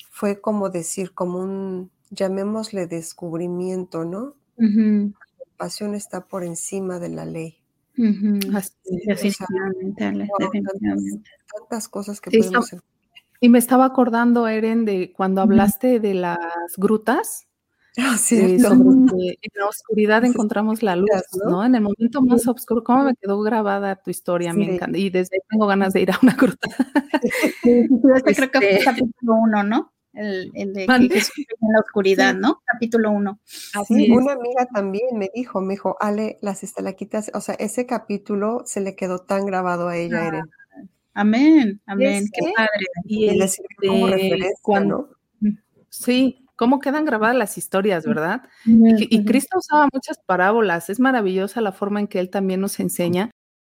fue 0.09 0.39
como 0.41 0.69
decir, 0.69 1.13
como 1.13 1.39
un, 1.39 1.91
llamémosle 2.11 2.87
descubrimiento, 2.87 4.05
¿no? 4.05 4.35
La 4.57 5.57
pasión 5.57 5.95
está 5.95 6.27
por 6.27 6.43
encima 6.43 6.99
de 6.99 7.09
la 7.09 7.25
ley. 7.25 7.57
tantas, 11.59 11.87
cosas 11.87 12.19
que 12.19 12.31
podemos 12.31 12.75
Y 13.39 13.49
me 13.49 13.59
estaba 13.59 13.85
acordando, 13.85 14.47
Eren, 14.47 14.85
de 14.85 15.13
cuando 15.15 15.41
hablaste 15.41 15.99
de 15.99 16.13
las 16.15 16.37
grutas. 16.77 17.47
Ah, 17.97 18.17
sí, 18.17 18.39
en 18.39 18.61
la 18.61 19.67
oscuridad 19.67 20.25
encontramos 20.25 20.81
la 20.81 20.95
luz, 20.95 21.09
¿no? 21.47 21.63
En 21.63 21.75
el 21.75 21.81
momento 21.81 22.23
más 22.23 22.47
oscuro, 22.47 22.83
¿cómo 22.83 23.03
me 23.03 23.15
quedó 23.15 23.39
grabada 23.41 23.95
tu 23.97 24.09
historia? 24.09 24.51
Me 24.51 24.75
encanta. 24.75 24.97
Y 24.97 25.11
desde 25.11 25.35
ahí 25.35 25.41
tengo 25.47 25.67
ganas 25.67 25.93
de 25.93 26.01
ir 26.01 26.11
a 26.11 26.19
una 26.21 26.33
gruta. 26.33 26.69
Sí, 27.63 27.87
este 28.15 28.35
creo 28.35 28.51
que 28.51 28.59
fue 28.59 28.73
este 28.73 28.85
capítulo 28.85 29.35
uno, 29.35 29.63
¿no? 29.63 29.92
El, 30.13 30.51
el 30.53 30.73
de 30.73 30.85
que 30.85 30.93
en 30.93 31.73
la 31.73 31.79
oscuridad, 31.79 32.35
¿no? 32.35 32.61
Capítulo 32.65 33.11
1. 33.11 33.39
Así 33.73 34.11
una 34.11 34.33
amiga 34.33 34.67
también 34.73 35.17
me 35.17 35.29
dijo, 35.33 35.61
me 35.61 35.73
dijo, 35.73 35.97
Ale, 35.99 36.37
las 36.41 36.63
estalaquitas, 36.63 37.31
o 37.33 37.41
sea, 37.41 37.55
ese 37.55 37.85
capítulo 37.85 38.63
se 38.65 38.81
le 38.81 38.95
quedó 38.95 39.19
tan 39.19 39.45
grabado 39.45 39.87
a 39.87 39.97
ella, 39.97 40.27
Eren. 40.27 40.49
Amén, 41.15 41.81
amén, 41.85 42.25
qué 42.33 42.51
padre. 42.55 42.85
Y, 43.05 43.29
y 43.29 43.87
como 43.87 44.07
referencia, 44.07 44.55
cuando, 44.61 45.09
Sí, 45.89 46.43
cómo 46.55 46.79
quedan 46.79 47.05
grabadas 47.05 47.35
las 47.35 47.57
historias, 47.57 48.03
¿verdad? 48.03 48.41
Y, 48.65 49.25
Cristo 49.25 49.59
usaba 49.59 49.87
muchas 49.93 50.17
parábolas, 50.25 50.89
es 50.89 50.99
maravillosa 50.99 51.61
la 51.61 51.71
forma 51.71 51.99
en 51.99 52.07
que 52.07 52.19
Él 52.19 52.31
también 52.31 52.61
nos 52.61 52.79
enseña, 52.79 53.29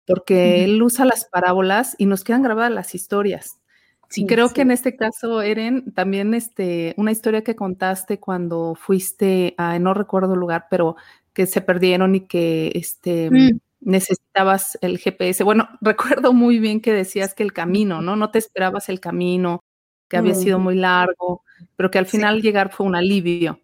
porque 0.05 0.65
Él 0.65 0.83
usa 0.83 1.05
las 1.05 1.27
parábolas 1.27 1.95
y 1.97 2.07
nos 2.07 2.25
quedan 2.25 2.43
grabadas 2.43 2.73
las 2.73 2.97
historias. 2.97 3.61
Sí, 4.09 4.25
creo 4.27 4.49
que 4.51 4.63
en 4.63 4.71
este 4.71 4.97
caso, 4.97 5.43
Eren, 5.43 5.93
también 5.93 6.33
este, 6.33 6.95
una 6.97 7.13
historia 7.13 7.45
que 7.45 7.55
contaste 7.55 8.19
cuando 8.19 8.75
fuiste 8.75 9.55
a, 9.59 9.79
no 9.79 9.93
recuerdo 9.93 10.33
el 10.33 10.41
lugar, 10.41 10.67
pero 10.71 10.97
que 11.35 11.47
se 11.47 11.61
perdieron 11.61 12.15
y 12.15 12.21
que 12.21 12.73
este, 12.75 13.31
mm. 13.31 13.61
necesitabas 13.81 14.79
el 14.81 14.99
GPS. 14.99 15.45
Bueno, 15.45 15.69
recuerdo 15.83 16.33
muy 16.33 16.59
bien 16.59 16.81
que 16.81 16.93
decías 16.93 17.35
que 17.35 17.43
el 17.43 17.53
camino, 17.53 18.01
¿no? 18.01 18.17
No 18.17 18.31
te 18.31 18.39
esperabas 18.39 18.89
el 18.89 18.99
camino, 18.99 19.63
que 20.09 20.17
había 20.17 20.35
sido 20.35 20.59
muy 20.59 20.75
largo, 20.75 21.43
pero 21.77 21.91
que 21.91 21.99
al 21.99 22.07
final 22.07 22.41
llegar 22.41 22.73
fue 22.73 22.87
un 22.87 22.97
alivio. 22.97 23.61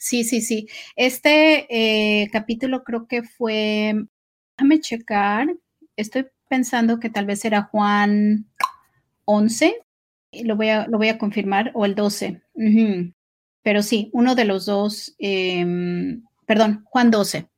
Sí, 0.00 0.24
sí, 0.24 0.40
sí. 0.40 0.66
Este 0.96 1.66
eh, 1.70 2.28
capítulo 2.32 2.82
creo 2.82 3.06
que 3.06 3.22
fue, 3.22 3.94
déjame 4.56 4.80
checar, 4.80 5.54
estoy 5.94 6.26
pensando 6.48 6.98
que 6.98 7.08
tal 7.08 7.26
vez 7.26 7.44
era 7.44 7.62
Juan 7.62 8.46
11, 9.26 9.78
lo 10.44 10.56
voy 10.56 10.70
a, 10.70 10.86
lo 10.86 10.98
voy 10.98 11.08
a 11.08 11.18
confirmar, 11.18 11.70
o 11.74 11.84
el 11.84 11.94
12. 11.94 12.42
Pero 13.62 13.82
sí, 13.82 14.10
uno 14.12 14.34
de 14.34 14.44
los 14.44 14.66
dos, 14.66 15.14
em, 15.18 16.22
perdón, 16.46 16.84
Juan 16.86 17.10
12, 17.10 17.48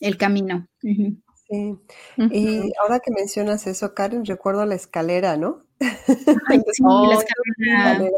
el 0.00 0.16
camino. 0.16 0.68
Sí. 0.80 1.76
Y 2.18 2.72
ahora 2.82 3.00
que 3.00 3.12
mencionas 3.12 3.66
eso, 3.66 3.94
Karen, 3.94 4.24
recuerdo 4.24 4.66
la 4.66 4.74
escalera, 4.74 5.36
¿no? 5.36 5.64
Ay, 5.80 6.60
sí, 6.72 6.82
la 6.82 7.14
escalera. 7.14 8.10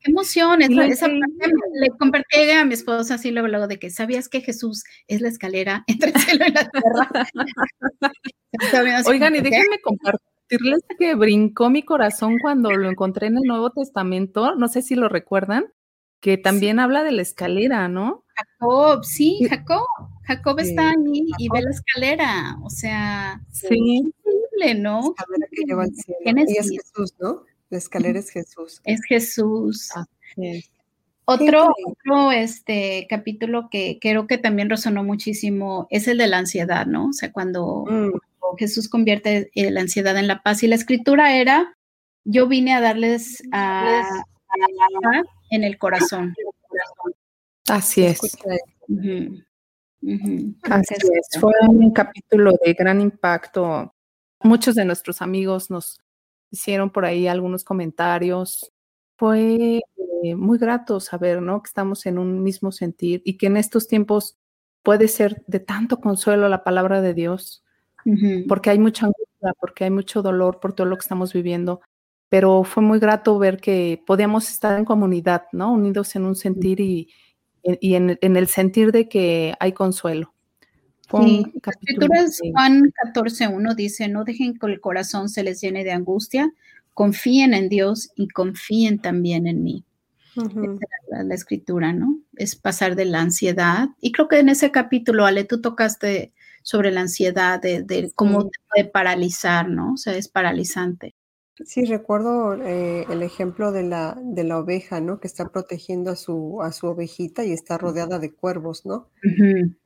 Qué 0.00 0.10
emoción, 0.12 0.62
esa 0.62 1.06
parte 1.06 1.52
le 1.80 1.88
compartí 1.98 2.50
a 2.50 2.64
mi 2.64 2.74
esposa 2.74 3.14
así 3.14 3.32
luego, 3.32 3.48
luego 3.48 3.66
de 3.66 3.78
que 3.78 3.90
sabías 3.90 4.28
que 4.28 4.42
Jesús 4.42 4.84
es 5.08 5.20
la 5.20 5.28
escalera 5.28 5.84
entre 5.88 6.10
el 6.10 6.20
cielo 6.20 6.44
y 6.46 6.52
la 6.52 6.70
tierra. 6.70 7.28
Oigan, 9.06 9.34
y 9.34 9.40
déjenme 9.40 9.80
compartir 9.82 10.37
decirles 10.48 10.80
que 10.98 11.14
brincó 11.14 11.70
mi 11.70 11.82
corazón 11.82 12.38
cuando 12.40 12.70
lo 12.70 12.88
encontré 12.88 13.26
en 13.26 13.36
el 13.36 13.44
Nuevo 13.44 13.70
Testamento, 13.70 14.54
no 14.54 14.68
sé 14.68 14.82
si 14.82 14.94
lo 14.94 15.08
recuerdan, 15.08 15.72
que 16.20 16.36
también 16.36 16.80
habla 16.80 17.04
de 17.04 17.12
la 17.12 17.22
escalera, 17.22 17.88
¿no? 17.88 18.24
Jacob, 18.34 19.04
sí, 19.04 19.40
Jacob. 19.48 19.86
Jacob 20.24 20.58
está 20.58 20.90
ahí 20.90 21.26
y 21.38 21.48
ve 21.48 21.62
la 21.62 21.70
escalera, 21.70 22.58
o 22.62 22.70
sea, 22.70 23.40
sí. 23.50 23.68
increíble, 23.70 24.80
¿no? 24.80 25.00
La 25.00 25.08
escalera 25.08 25.46
que 25.50 25.64
lleva 25.64 25.82
al 25.84 25.94
cielo. 25.94 26.44
Y 26.46 26.56
es 26.56 26.70
Jesús, 26.70 27.14
¿no? 27.18 27.44
La 27.70 27.78
escalera 27.78 28.18
es 28.18 28.30
Jesús. 28.30 28.80
Es 28.84 29.00
Jesús. 29.04 29.90
Otro, 31.24 31.68
otro 31.86 32.32
este, 32.32 33.06
capítulo 33.08 33.68
que 33.70 33.98
creo 34.00 34.26
que 34.26 34.38
también 34.38 34.70
resonó 34.70 35.04
muchísimo 35.04 35.86
es 35.90 36.08
el 36.08 36.18
de 36.18 36.26
la 36.26 36.38
ansiedad, 36.38 36.86
¿no? 36.86 37.08
O 37.08 37.12
sea, 37.12 37.32
cuando, 37.32 37.84
mm. 37.86 38.12
Jesús 38.56 38.88
convierte 38.88 39.50
eh, 39.54 39.70
la 39.70 39.80
ansiedad 39.80 40.16
en 40.16 40.26
la 40.26 40.42
paz. 40.42 40.62
Y 40.62 40.68
la 40.68 40.74
escritura 40.74 41.36
era, 41.36 41.76
yo 42.24 42.46
vine 42.46 42.74
a 42.74 42.80
darles 42.80 43.42
a, 43.52 44.24
en 45.50 45.64
el 45.64 45.78
corazón. 45.78 46.34
Así 47.68 48.04
es. 48.04 48.20
Así 50.62 50.94
es. 50.94 51.40
Fue 51.40 51.52
un 51.68 51.92
capítulo 51.92 52.52
de 52.64 52.74
gran 52.74 53.00
impacto. 53.00 53.94
Muchos 54.42 54.74
de 54.74 54.84
nuestros 54.84 55.20
amigos 55.20 55.70
nos 55.70 56.00
hicieron 56.50 56.90
por 56.90 57.04
ahí 57.04 57.26
algunos 57.26 57.64
comentarios. 57.64 58.72
Fue 59.16 59.80
eh, 60.22 60.34
muy 60.34 60.58
grato 60.58 61.00
saber, 61.00 61.42
¿no? 61.42 61.62
Que 61.62 61.68
estamos 61.68 62.06
en 62.06 62.18
un 62.18 62.42
mismo 62.42 62.72
sentir 62.72 63.22
y 63.24 63.36
que 63.36 63.46
en 63.46 63.56
estos 63.56 63.88
tiempos 63.88 64.38
puede 64.82 65.08
ser 65.08 65.42
de 65.46 65.60
tanto 65.60 66.00
consuelo 66.00 66.48
la 66.48 66.64
palabra 66.64 67.02
de 67.02 67.14
Dios 67.14 67.64
porque 68.48 68.70
hay 68.70 68.78
mucha 68.78 69.06
angustia, 69.06 69.52
porque 69.60 69.84
hay 69.84 69.90
mucho 69.90 70.22
dolor 70.22 70.60
por 70.60 70.72
todo 70.72 70.86
lo 70.86 70.96
que 70.96 71.02
estamos 71.02 71.32
viviendo. 71.32 71.80
Pero 72.28 72.64
fue 72.64 72.82
muy 72.82 72.98
grato 72.98 73.38
ver 73.38 73.58
que 73.58 74.02
podíamos 74.06 74.50
estar 74.50 74.78
en 74.78 74.84
comunidad, 74.84 75.44
¿no? 75.52 75.72
Unidos 75.72 76.14
en 76.14 76.24
un 76.24 76.36
sentir 76.36 76.80
y, 76.80 77.08
y 77.62 77.94
en, 77.94 78.18
en, 78.20 78.36
el 78.36 78.48
sentir 78.48 78.92
de 78.92 79.08
que 79.08 79.54
hay 79.60 79.72
consuelo. 79.72 80.34
Sí, 81.10 81.46
Escrituras 81.64 82.38
Juan 82.52 82.92
14.1 83.14 83.74
dice, 83.74 84.08
no 84.08 84.24
dejen 84.24 84.58
que 84.58 84.66
el 84.66 84.80
corazón 84.80 85.30
se 85.30 85.42
les 85.42 85.60
llene 85.60 85.82
de 85.82 85.92
angustia, 85.92 86.52
confíen 86.92 87.54
en 87.54 87.68
Dios 87.70 88.10
y 88.14 88.28
confíen 88.28 88.98
también 88.98 89.46
en 89.46 89.62
mí. 89.62 89.84
es 90.36 91.24
la, 91.24 91.34
escritura, 91.34 91.94
¿no? 91.94 92.18
Es 92.36 92.56
pasar 92.56 92.94
de 92.94 93.06
la 93.06 93.20
ansiedad. 93.20 93.88
Y 94.02 94.12
creo 94.12 94.28
que 94.28 94.40
en 94.40 94.50
ese 94.50 94.70
capítulo, 94.70 95.24
Ale, 95.24 95.44
tú 95.44 95.62
tocaste 95.62 96.32
sobre 96.68 96.90
la 96.90 97.00
ansiedad, 97.00 97.62
de, 97.62 98.12
cómo 98.14 98.44
te 98.44 98.58
puede 98.68 98.90
paralizar, 98.90 99.70
¿no? 99.70 99.94
O 99.94 99.96
sea, 99.96 100.14
es 100.14 100.28
paralizante. 100.28 101.14
Sí, 101.64 101.86
recuerdo 101.86 102.62
eh, 102.62 103.06
el 103.08 103.22
ejemplo 103.22 103.72
de 103.72 103.84
la, 103.84 104.18
de 104.22 104.44
la 104.44 104.58
oveja, 104.58 105.00
¿no? 105.00 105.18
Que 105.18 105.28
está 105.28 105.48
protegiendo 105.48 106.10
a 106.10 106.16
su, 106.16 106.60
a 106.60 106.70
su 106.72 106.88
ovejita 106.88 107.42
y 107.42 107.52
está 107.52 107.78
rodeada 107.78 108.18
de 108.18 108.34
cuervos, 108.34 108.84
¿no? 108.84 109.08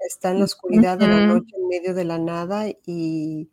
Está 0.01 0.33
en 0.33 0.41
la 0.41 0.45
oscuridad 0.45 0.99
de 0.99 1.07
la 1.07 1.25
noche, 1.25 1.55
en 1.57 1.69
medio 1.69 1.95
de 1.95 2.03
la 2.03 2.19
nada, 2.19 2.65
y 2.85 3.49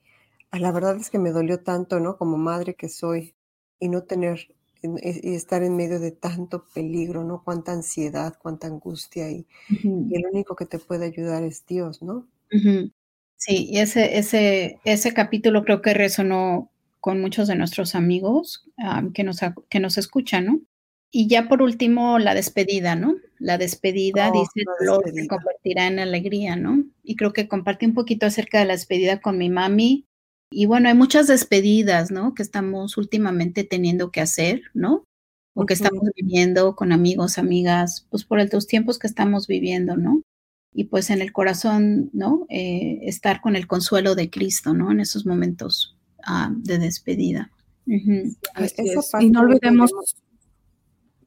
ah, 0.50 0.58
la 0.58 0.72
verdad 0.72 0.98
es 0.98 1.12
que 1.12 1.20
me 1.20 1.30
dolió 1.30 1.60
tanto, 1.60 2.00
¿no? 2.00 2.18
Como 2.18 2.36
madre 2.36 2.74
que 2.74 2.90
soy, 2.90 3.36
y 3.80 3.90
no 3.90 4.06
tener, 4.06 4.40
y 4.82 5.36
estar 5.36 5.62
en 5.62 5.76
medio 5.76 6.00
de 6.00 6.10
tanto 6.10 6.66
peligro, 6.74 7.24
¿no? 7.24 7.44
Cuánta 7.44 7.74
ansiedad, 7.74 8.34
cuánta 8.42 8.66
angustia, 8.66 9.30
y, 9.30 9.46
el 9.70 10.26
único 10.32 10.56
que 10.56 10.66
te 10.66 10.80
puede 10.80 11.06
ayudar 11.06 11.44
es 11.44 11.64
Dios, 11.68 12.02
¿no? 12.02 12.28
Sí, 13.40 13.70
y 13.72 13.80
ese, 13.80 14.18
ese, 14.18 14.80
ese 14.84 15.14
capítulo 15.14 15.64
creo 15.64 15.82
que 15.82 15.94
resonó 15.94 16.70
con 17.00 17.22
muchos 17.22 17.48
de 17.48 17.56
nuestros 17.56 17.96
amigos 17.96 18.66
que, 19.14 19.24
nos, 19.24 19.40
que 19.70 19.80
nos 19.80 19.98
escuchan, 19.98 20.46
¿no? 20.46 20.62
Y 21.10 21.28
ya 21.28 21.48
por 21.48 21.62
último, 21.62 22.20
la 22.20 22.36
despedida, 22.36 22.96
¿no? 22.96 23.16
La 23.40 23.58
despedida, 23.58 24.30
oh, 24.30 24.34
dice, 24.34 24.52
el 24.56 24.88
dolor 24.88 25.10
se 25.12 25.28
convertirá 25.28 25.88
en 25.88 26.00
alegría, 26.00 26.56
¿no? 26.56 26.84
y 27.10 27.16
creo 27.16 27.34
que 27.34 27.48
compartí 27.48 27.88
un 27.88 27.96
poquito 27.96 28.28
acerca 28.28 28.60
de 28.60 28.66
la 28.66 28.74
despedida 28.74 29.20
con 29.20 29.40
mi 29.40 29.50
mami. 29.50 30.06
Y 30.52 30.68
bueno, 30.68 30.90
hay 30.90 30.96
muchas 30.96 31.26
despedidas, 31.26 32.12
¿no? 32.12 32.36
Que 32.36 32.44
estamos 32.44 32.98
últimamente 32.98 33.64
teniendo 33.64 34.12
que 34.12 34.22
hacer, 34.22 34.62
¿no? 34.76 35.06
O 35.56 35.66
que 35.66 35.74
estamos 35.74 36.04
viviendo 36.16 36.76
con 36.76 36.92
amigos, 36.92 37.40
amigas, 37.40 38.06
pues 38.12 38.26
por 38.26 38.40
los 38.54 38.68
tiempos 38.68 39.00
que 39.00 39.08
estamos 39.08 39.48
viviendo, 39.48 39.98
¿no? 39.98 40.22
Y 40.74 40.86
pues 40.86 41.10
en 41.10 41.22
el 41.22 41.32
corazón, 41.34 42.10
¿no? 42.14 42.46
Eh, 42.50 43.00
estar 43.04 43.42
con 43.42 43.56
el 43.56 43.68
consuelo 43.68 44.16
de 44.16 44.30
Cristo, 44.30 44.74
¿no? 44.74 44.92
En 44.92 45.00
esos 45.00 45.26
momentos 45.26 45.98
ah, 46.26 46.52
de 46.56 46.78
despedida. 46.78 47.52
Y 47.86 49.30
no 49.32 49.42
olvidemos, 49.42 49.92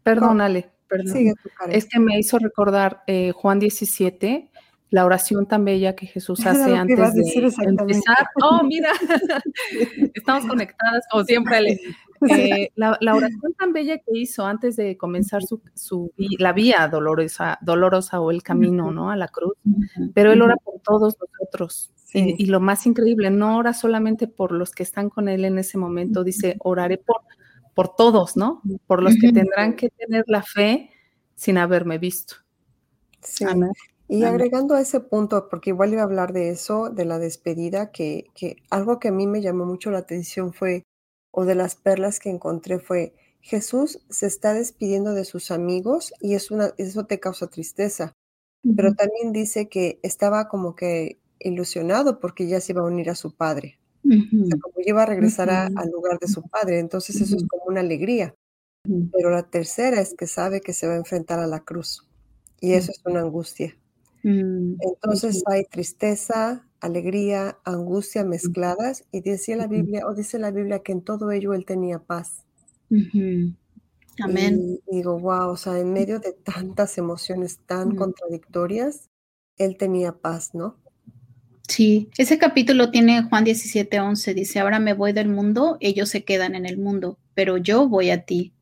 perdónale, 0.02 0.70
perdón, 0.87 1.35
es 1.70 1.87
que 1.87 1.98
me 1.98 2.18
hizo 2.18 2.38
recordar 2.38 3.02
eh, 3.09 3.33
Juan 3.33 3.59
17, 3.59 4.50
la 4.90 5.05
oración 5.07 5.46
tan 5.46 5.64
bella 5.64 5.96
que 5.96 6.07
Jesús 6.07 6.40
hace 6.46 6.76
antes 6.76 7.14
de 7.14 7.48
empezar. 7.64 8.26
Oh, 8.42 8.62
mira, 8.62 8.92
estamos 10.14 10.46
conectadas 10.46 11.05
como 11.11 11.24
siempre. 11.24 11.81
Eh, 12.28 12.70
la, 12.76 12.98
oración 13.14 13.54
tan 13.58 13.72
bella 13.72 13.98
que 13.98 14.18
hizo 14.18 14.44
antes 14.46 14.76
de 14.76 14.96
comenzar 14.96 15.42
su, 15.42 15.61
su, 15.74 16.12
la 16.38 16.52
vía 16.52 16.88
dolorosa, 16.88 17.58
dolorosa 17.62 18.20
o 18.20 18.30
el 18.30 18.42
camino, 18.42 18.90
¿no? 18.90 19.11
A 19.11 19.16
la 19.16 19.28
cruz. 19.28 19.54
Pero 20.14 20.32
él 20.32 20.42
ora 20.42 20.56
por 20.56 20.80
todos 20.80 21.16
nosotros. 21.18 21.90
Y, 22.14 22.46
lo 22.46 22.61
más 22.61 22.87
increíble, 22.87 23.30
no 23.30 23.56
ora 23.56 23.72
solamente 23.72 24.28
por 24.28 24.52
los 24.52 24.72
que 24.72 24.82
están 24.82 25.08
con 25.08 25.28
él 25.28 25.46
en 25.46 25.58
ese 25.58 25.78
momento, 25.78 26.24
dice, 26.24 26.56
oraré 26.58 26.98
por, 26.98 27.22
por 27.74 27.94
todos, 27.96 28.37
¿no? 28.37 28.61
Por 28.87 29.02
los 29.02 29.16
que 29.16 29.32
tendrán 29.32 29.76
que 29.76 29.88
tener 29.88 30.24
la 30.26 30.42
fe 30.42 30.90
sin 31.35 31.56
haberme 31.56 31.96
visto. 31.96 32.35
Sí. 33.22 33.46
Y 34.08 34.24
agregando 34.24 34.74
a 34.74 34.80
ese 34.82 35.00
punto, 35.00 35.48
porque 35.48 35.70
igual 35.70 35.94
iba 35.94 36.02
a 36.02 36.04
hablar 36.04 36.35
de 36.35 36.50
eso, 36.50 36.90
de 36.90 37.06
la 37.06 37.18
despedida, 37.18 37.92
que, 37.92 38.26
que 38.35 38.56
algo 38.68 38.98
que 38.98 39.08
a 39.08 39.12
mí 39.12 39.26
me 39.26 39.40
llamó 39.40 39.64
mucho 39.64 39.90
la 39.90 39.98
atención 39.98 40.52
fue, 40.52 40.85
o 41.33 41.45
de 41.45 41.57
las 41.57 41.75
perlas 41.75 42.21
que 42.21 42.31
encontré 42.31 42.79
fue, 42.79 43.14
Jesús 43.40 44.05
se 44.09 44.27
está 44.27 44.55
despidiendo 44.55 45.14
de 45.14 45.25
sus 45.25 45.51
amigos 45.51 46.14
y 46.21 46.35
es 46.35 46.53
una, 46.53 46.73
eso 46.79 47.07
te 47.07 47.18
causa 47.18 47.49
tristeza. 47.49 48.12
Pero 48.77 48.95
también 48.95 49.33
dice 49.33 49.68
que 49.68 49.99
estaba 50.05 50.49
como 50.49 50.77
que 50.77 51.18
ilusionado 51.40 52.21
porque 52.21 52.47
ya 52.47 52.61
se 52.61 52.71
iba 52.71 52.83
a 52.83 52.87
unir 52.87 53.11
a 53.11 53.16
su 53.16 53.35
padre. 53.35 53.81
como 54.03 54.75
iba 54.87 55.03
a 55.03 55.07
regresar 55.07 55.51
al 55.51 55.90
lugar 55.90 56.21
de 56.21 56.29
su 56.29 56.42
padre, 56.42 56.79
entonces 56.79 57.21
eso 57.21 57.37
es 57.37 57.45
como 57.49 57.64
una 57.66 57.81
alegría. 57.81 58.37
Pero 59.12 59.31
la 59.31 59.42
tercera 59.42 60.01
es 60.01 60.14
que 60.14 60.29
sabe 60.29 60.61
que 60.61 60.73
se 60.73 60.87
va 60.87 60.95
a 60.95 60.99
enfrentar 60.99 61.40
a 61.40 61.47
la 61.49 61.61
cruz 61.64 62.07
y 62.61 62.75
eso 62.75 62.92
es 62.92 63.01
una 63.05 63.21
angustia. 63.21 63.77
Mm, 64.23 64.75
entonces 64.81 65.42
hay 65.47 65.64
tristeza, 65.64 66.64
alegría, 66.83 67.59
angustia 67.64 68.25
mezcladas 68.25 69.05
y 69.12 69.21
decía 69.21 69.57
la 69.57 69.68
Biblia, 69.68 70.07
o 70.07 70.14
dice 70.14 70.38
la 70.38 70.51
Biblia 70.51 70.81
que 70.81 70.92
en 70.92 71.01
todo 71.01 71.31
ello 71.31 71.55
él 71.55 71.64
tenía 71.64 72.01
paz. 72.01 72.45
Amén. 74.21 74.81
Y 74.90 74.97
digo, 74.97 75.18
wow, 75.18 75.51
o 75.51 75.57
sea, 75.57 75.79
en 75.79 75.92
medio 75.92 76.18
de 76.18 76.33
tantas 76.33 76.99
emociones 76.99 77.61
tan 77.66 77.95
contradictorias, 77.95 79.09
él 79.57 79.77
tenía 79.77 80.12
paz, 80.12 80.55
¿no? 80.55 80.77
Sí, 81.68 82.11
ese 82.18 82.37
capítulo 82.37 82.90
tiene 82.90 83.23
Juan 83.23 83.45
17, 83.45 84.01
11, 84.01 84.35
dice, 84.35 84.59
ahora 84.59 84.81
me 84.81 84.92
voy 84.92 85.12
del 85.12 85.29
mundo, 85.29 85.79
ellos 85.81 86.09
se 86.09 86.25
quedan 86.25 86.57
en 86.57 86.66
el 86.66 86.77
mundo, 86.77 87.18
pero 87.35 87.57
yo 87.57 87.88
voy 87.88 88.11
a 88.11 88.25
ti. 88.25 88.53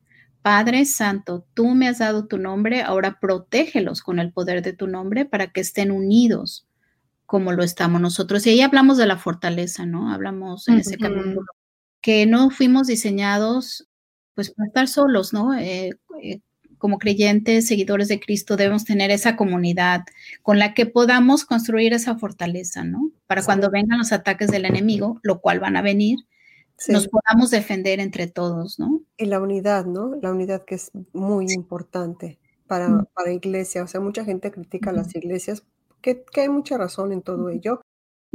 Padre 0.43 0.85
Santo, 0.85 1.45
tú 1.55 1.73
me 1.73 1.87
has 1.87 1.97
dado 1.97 2.27
tu 2.27 2.37
nombre, 2.37 2.83
ahora 2.83 3.19
protégelos 3.19 4.01
con 4.01 4.19
el 4.19 4.31
poder 4.31 4.61
de 4.61 4.73
tu 4.73 4.87
nombre 4.87 5.25
para 5.25 5.51
que 5.51 5.61
estén 5.61 5.91
unidos 5.91 6.67
como 7.31 7.53
lo 7.53 7.63
estamos 7.63 8.01
nosotros. 8.01 8.45
Y 8.45 8.49
ahí 8.49 8.59
hablamos 8.59 8.97
de 8.97 9.05
la 9.05 9.15
fortaleza, 9.15 9.85
¿no? 9.85 10.11
Hablamos 10.11 10.67
en 10.67 10.79
ese 10.79 10.97
capítulo 10.97 11.45
que 12.01 12.25
no 12.25 12.49
fuimos 12.49 12.87
diseñados 12.87 13.87
pues 14.35 14.51
para 14.51 14.67
estar 14.67 14.87
solos, 14.89 15.31
¿no? 15.31 15.57
Eh, 15.57 15.91
eh, 16.21 16.41
como 16.77 16.97
creyentes, 16.97 17.67
seguidores 17.67 18.09
de 18.09 18.19
Cristo, 18.19 18.57
debemos 18.57 18.83
tener 18.83 19.11
esa 19.11 19.37
comunidad 19.37 20.01
con 20.41 20.59
la 20.59 20.73
que 20.73 20.85
podamos 20.85 21.45
construir 21.45 21.93
esa 21.93 22.17
fortaleza, 22.17 22.83
¿no? 22.83 23.11
Para 23.27 23.45
cuando 23.45 23.71
vengan 23.71 23.99
los 23.99 24.11
ataques 24.11 24.49
del 24.49 24.65
enemigo, 24.65 25.21
lo 25.23 25.39
cual 25.39 25.61
van 25.61 25.77
a 25.77 25.81
venir, 25.81 26.19
nos 26.89 27.07
podamos 27.07 27.49
defender 27.49 28.01
entre 28.01 28.27
todos, 28.27 28.77
¿no? 28.77 29.03
Y 29.15 29.27
la 29.27 29.39
unidad, 29.39 29.85
¿no? 29.85 30.15
La 30.21 30.33
unidad 30.33 30.65
que 30.65 30.75
es 30.75 30.91
muy 31.13 31.45
importante 31.53 32.39
para, 32.67 33.05
para 33.15 33.31
iglesia. 33.31 33.83
O 33.83 33.87
sea, 33.87 34.01
mucha 34.01 34.25
gente 34.25 34.51
critica 34.51 34.91
las 34.91 35.15
iglesias, 35.15 35.63
que, 36.01 36.23
que, 36.23 36.41
hay 36.41 36.49
mucha 36.49 36.77
razón 36.77 37.11
en 37.11 37.21
todo 37.21 37.49
ello, 37.49 37.81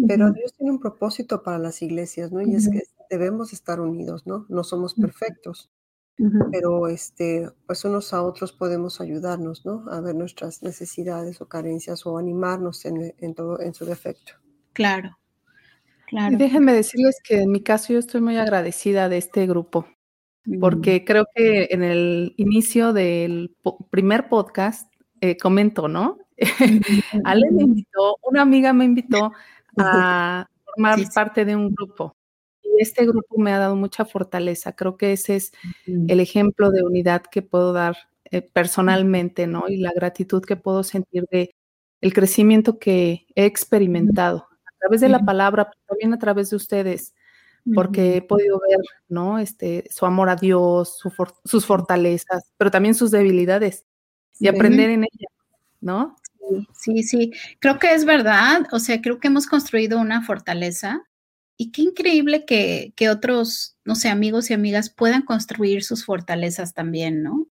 pero 0.06 0.30
Dios 0.30 0.52
tiene 0.54 0.72
un 0.72 0.80
propósito 0.80 1.42
para 1.42 1.58
las 1.58 1.80
iglesias, 1.82 2.30
¿no? 2.32 2.42
Y 2.42 2.54
es 2.54 2.68
que 2.68 2.82
debemos 3.08 3.52
estar 3.52 3.80
unidos, 3.80 4.26
¿no? 4.26 4.46
No 4.48 4.62
somos 4.64 4.94
perfectos, 4.94 5.70
pero 6.50 6.88
este, 6.88 7.48
pues 7.66 7.84
unos 7.84 8.12
a 8.12 8.22
otros 8.22 8.52
podemos 8.52 9.00
ayudarnos, 9.00 9.64
¿no? 9.64 9.84
A 9.90 10.00
ver 10.00 10.14
nuestras 10.14 10.62
necesidades 10.62 11.40
o 11.40 11.48
carencias 11.48 12.06
o 12.06 12.18
animarnos 12.18 12.84
en, 12.84 13.14
en 13.18 13.34
todo, 13.34 13.60
en 13.60 13.74
su 13.74 13.84
defecto. 13.84 14.32
Claro. 14.72 15.16
Y 16.10 16.36
déjenme 16.36 16.72
decirles 16.72 17.18
que 17.22 17.42
en 17.42 17.50
mi 17.50 17.62
caso 17.62 17.92
yo 17.92 17.98
estoy 17.98 18.20
muy 18.20 18.36
agradecida 18.36 19.08
de 19.08 19.18
este 19.18 19.46
grupo, 19.46 19.88
mm. 20.44 20.60
porque 20.60 21.04
creo 21.04 21.26
que 21.34 21.68
en 21.70 21.82
el 21.82 22.34
inicio 22.36 22.92
del 22.92 23.56
primer 23.90 24.28
podcast 24.28 24.92
eh, 25.20 25.36
comento, 25.36 25.88
¿no? 25.88 26.18
Ale 27.24 27.50
me 27.50 27.62
invitó, 27.62 28.18
una 28.22 28.42
amiga 28.42 28.72
me 28.72 28.84
invitó 28.84 29.32
a 29.78 30.46
formar 30.64 30.98
parte 31.14 31.44
de 31.44 31.56
un 31.56 31.74
grupo. 31.74 32.16
Y 32.62 32.82
este 32.82 33.06
grupo 33.06 33.38
me 33.38 33.52
ha 33.52 33.58
dado 33.58 33.76
mucha 33.76 34.04
fortaleza. 34.04 34.74
Creo 34.74 34.96
que 34.96 35.12
ese 35.12 35.36
es 35.36 35.52
el 35.86 36.20
ejemplo 36.20 36.70
de 36.70 36.82
unidad 36.82 37.22
que 37.22 37.42
puedo 37.42 37.72
dar 37.72 37.96
eh, 38.30 38.42
personalmente, 38.42 39.46
¿no? 39.46 39.68
Y 39.68 39.78
la 39.78 39.92
gratitud 39.94 40.42
que 40.44 40.56
puedo 40.56 40.82
sentir 40.82 41.24
de 41.30 41.54
el 42.00 42.12
crecimiento 42.12 42.78
que 42.78 43.26
he 43.34 43.44
experimentado 43.46 44.48
través 44.86 45.00
de 45.00 45.08
la 45.08 45.24
palabra, 45.24 45.70
también 45.86 46.14
a 46.14 46.18
través 46.18 46.50
de 46.50 46.56
ustedes, 46.56 47.14
porque 47.74 48.16
he 48.16 48.22
podido 48.22 48.60
ver, 48.68 48.84
¿no? 49.08 49.38
Este, 49.38 49.84
su 49.90 50.06
amor 50.06 50.28
a 50.28 50.36
Dios, 50.36 51.02
sus 51.44 51.66
fortalezas, 51.66 52.52
pero 52.56 52.70
también 52.70 52.94
sus 52.94 53.10
debilidades 53.10 53.84
y 54.38 54.46
aprender 54.46 54.90
en 54.90 55.04
ellas, 55.04 55.32
¿no? 55.80 56.16
Sí, 56.74 57.02
sí, 57.02 57.32
creo 57.60 57.78
que 57.78 57.92
es 57.94 58.04
verdad, 58.04 58.66
o 58.72 58.78
sea, 58.78 59.00
creo 59.00 59.18
que 59.18 59.28
hemos 59.28 59.46
construido 59.46 59.98
una 59.98 60.22
fortaleza 60.22 61.02
y 61.56 61.72
qué 61.72 61.82
increíble 61.82 62.44
que, 62.44 62.92
que 62.96 63.08
otros, 63.10 63.76
no 63.84 63.94
sé, 63.96 64.08
amigos 64.10 64.50
y 64.50 64.54
amigas 64.54 64.90
puedan 64.90 65.22
construir 65.22 65.82
sus 65.84 66.04
fortalezas 66.04 66.74
también, 66.74 67.22
¿no? 67.22 67.48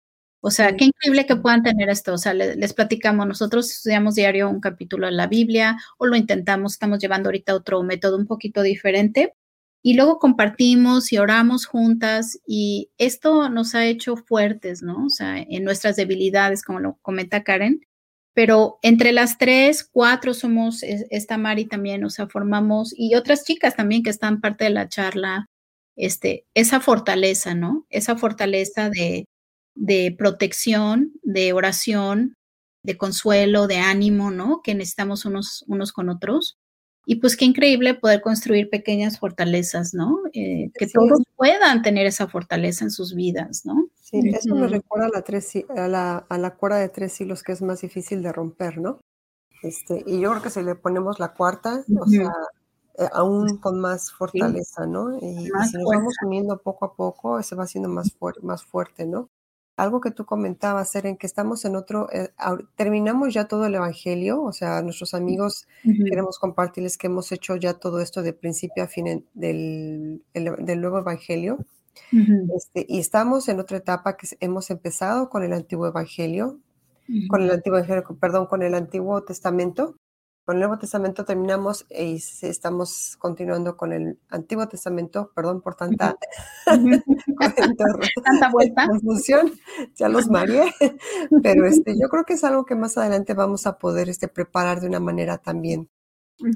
O 0.43 0.51
sea, 0.51 0.75
qué 0.77 0.87
increíble 0.87 1.27
que 1.27 1.37
puedan 1.37 1.63
tener 1.63 1.91
esto. 1.91 2.15
O 2.15 2.19
sea, 2.19 2.33
les, 2.35 2.73
platicamos, 2.75 3.27
nosotros 3.27 3.71
estudiamos 3.71 4.15
diario 4.15 4.49
un 4.49 4.61
capítulo 4.61 5.07
de 5.07 5.13
la 5.13 5.27
Biblia 5.27 5.77
o 5.99 6.07
lo 6.07 6.17
intentamos, 6.17 6.73
estamos 6.73 6.99
llevando 6.99 7.29
ahorita 7.29 7.55
otro 7.55 7.83
método 7.83 8.17
un 8.17 8.27
poquito 8.27 8.63
diferente. 8.63 9.35
Y 9.83 9.95
luego 9.95 10.19
compartimos 10.19 11.13
y 11.13 11.19
oramos 11.19 11.67
juntas 11.67 12.39
y 12.47 12.91
esto 12.99 13.49
nos 13.51 13.75
ha 13.75 13.87
hecho 13.87 14.17
fuertes, 14.17 14.83
¿no? 14.83 15.07
O 15.07 15.11
sea, 15.11 15.39
en 15.39 15.65
nuestras 15.65 15.97
debilidades, 15.97 16.63
como 16.63 16.81
lo 16.81 16.99
comenta 17.03 17.43
Karen. 17.45 17.81
Pero 18.41 18.79
entre 18.81 19.13
las 19.13 19.37
tres, 19.37 19.87
cuatro 19.93 20.33
somos, 20.33 20.83
esta 20.83 21.37
Mari 21.37 21.67
también, 21.67 22.03
o 22.05 22.09
sea, 22.09 22.27
formamos, 22.27 22.95
y 22.97 23.15
otras 23.15 23.45
chicas 23.45 23.77
también 23.77 24.03
que 24.03 24.09
están 24.09 24.41
parte 24.41 24.65
de 24.65 24.71
la 24.71 24.89
charla, 24.89 25.45
este, 25.95 26.47
esa 26.55 26.81
fortaleza, 26.81 27.55
¿no? 27.55 27.85
Esa 27.91 28.17
fortaleza 28.17 28.89
de, 28.89 29.27
de 29.75 30.17
protección, 30.17 31.13
de 31.23 31.53
oración, 31.53 32.33
de 32.83 32.97
consuelo, 32.97 33.67
de 33.67 33.77
ánimo, 33.77 34.31
¿no? 34.31 34.63
Que 34.65 34.75
necesitamos 34.75 35.27
unos, 35.27 35.63
unos 35.69 35.93
con 35.93 36.09
otros. 36.09 36.57
Y 37.07 37.17
pues 37.17 37.37
qué 37.37 37.45
increíble 37.45 37.95
poder 37.95 38.21
construir 38.21 38.69
pequeñas 38.71 39.19
fortalezas, 39.19 39.95
¿no? 39.95 40.19
Eh, 40.33 40.71
que 40.75 40.87
todos 40.87 41.23
puedan 41.37 41.83
tener 41.83 42.07
esa 42.07 42.29
fortaleza 42.29 42.85
en 42.85 42.91
sus 42.91 43.15
vidas, 43.15 43.65
¿no? 43.65 43.89
Sí, 44.01 44.21
eso 44.25 44.55
me 44.55 44.69
recuerda 44.69 45.07
a 45.07 45.11
la, 45.11 45.23
tres, 45.23 45.53
a, 45.77 45.89
la, 45.89 46.19
a 46.29 46.39
la 46.39 46.55
cuerda 46.57 46.79
de 46.79 46.89
tres 46.89 47.21
hilos 47.21 47.43
que 47.43 47.53
es 47.53 47.63
más 47.63 47.81
difícil 47.81 48.23
de 48.23 48.33
romper, 48.33 48.79
¿no? 48.79 49.01
Este, 49.63 50.03
y 50.07 50.21
yo 50.21 50.31
creo 50.31 50.43
que 50.43 50.51
si 50.51 50.63
le 50.63 50.75
ponemos 50.75 51.19
la 51.21 51.35
cuarta, 51.35 51.85
o 52.01 52.07
sea, 52.07 52.33
eh, 52.99 53.09
aún 53.13 53.59
con 53.59 53.81
más 53.81 54.13
fortaleza, 54.13 54.87
¿no? 54.87 55.17
Y, 55.19 55.47
si 55.71 55.77
nos 55.79 55.85
vamos 55.85 56.15
uniendo 56.25 56.59
poco 56.59 56.87
a 56.87 56.95
poco, 56.95 57.43
se 57.43 57.55
va 57.55 57.65
haciendo 57.65 57.89
más, 57.89 58.17
más 58.43 58.65
fuerte, 58.65 59.07
¿no? 59.07 59.29
Algo 59.81 60.01
que 60.01 60.11
tú 60.11 60.27
comentabas, 60.27 60.95
en 60.95 61.17
que 61.17 61.27
estamos 61.27 61.65
en 61.65 61.75
otro, 61.75 62.09
eh, 62.13 62.31
terminamos 62.77 63.33
ya 63.33 63.49
todo 63.49 63.65
el 63.65 63.75
Evangelio, 63.75 64.43
o 64.43 64.53
sea, 64.53 64.83
nuestros 64.83 65.15
amigos 65.15 65.67
queremos 65.83 66.39
compartirles 66.39 66.99
que 66.99 67.07
hemos 67.07 67.33
hecho 67.33 67.57
ya 67.57 67.75
todo 67.75 68.01
esto 68.01 68.23
de 68.23 68.35
principio 68.35 68.85
a 68.85 68.87
fin 68.87 69.25
del, 69.33 70.23
del 70.35 70.81
nuevo 70.81 70.99
Evangelio. 70.99 71.59
este, 72.55 72.85
y 72.89 72.99
estamos 72.99 73.49
en 73.49 73.59
otra 73.59 73.79
etapa 73.79 74.17
que 74.17 74.29
hemos 74.41 74.71
empezado 74.71 75.31
con 75.31 75.43
el 75.45 75.53
antiguo 75.53 75.87
Evangelio, 75.87 76.59
con 77.29 77.43
el 77.43 77.51
antiguo 77.51 77.79
Evangelio, 77.79 78.05
perdón, 78.21 78.47
con 78.47 78.63
el 78.63 78.75
Antiguo 78.75 79.23
Testamento, 79.23 79.97
con 80.51 80.57
el 80.57 80.63
Nuevo 80.63 80.81
Testamento 80.81 81.25
terminamos 81.25 81.87
y 81.89 82.21
estamos 82.43 83.15
continuando 83.19 83.77
con 83.77 83.93
el 83.93 84.19
Antiguo 84.31 84.67
Testamento, 84.67 85.31
perdón 85.33 85.61
por 85.61 85.77
tanta, 85.77 86.17
tanta 86.67 88.51
vuelta. 88.51 88.89
confusión, 88.89 89.53
ya 89.95 90.09
los 90.09 90.29
mareé, 90.29 90.75
pero 91.45 91.69
este, 91.69 91.95
yo 91.97 92.09
creo 92.09 92.25
que 92.25 92.33
es 92.33 92.43
algo 92.43 92.65
que 92.65 92.75
más 92.75 92.99
adelante 92.99 93.33
vamos 93.33 93.69
a 93.69 93.79
poder 93.79 94.09
este, 94.09 94.27
preparar 94.27 94.81
de 94.81 94.89
una 94.89 94.99
manera 94.99 95.39
también 95.39 95.89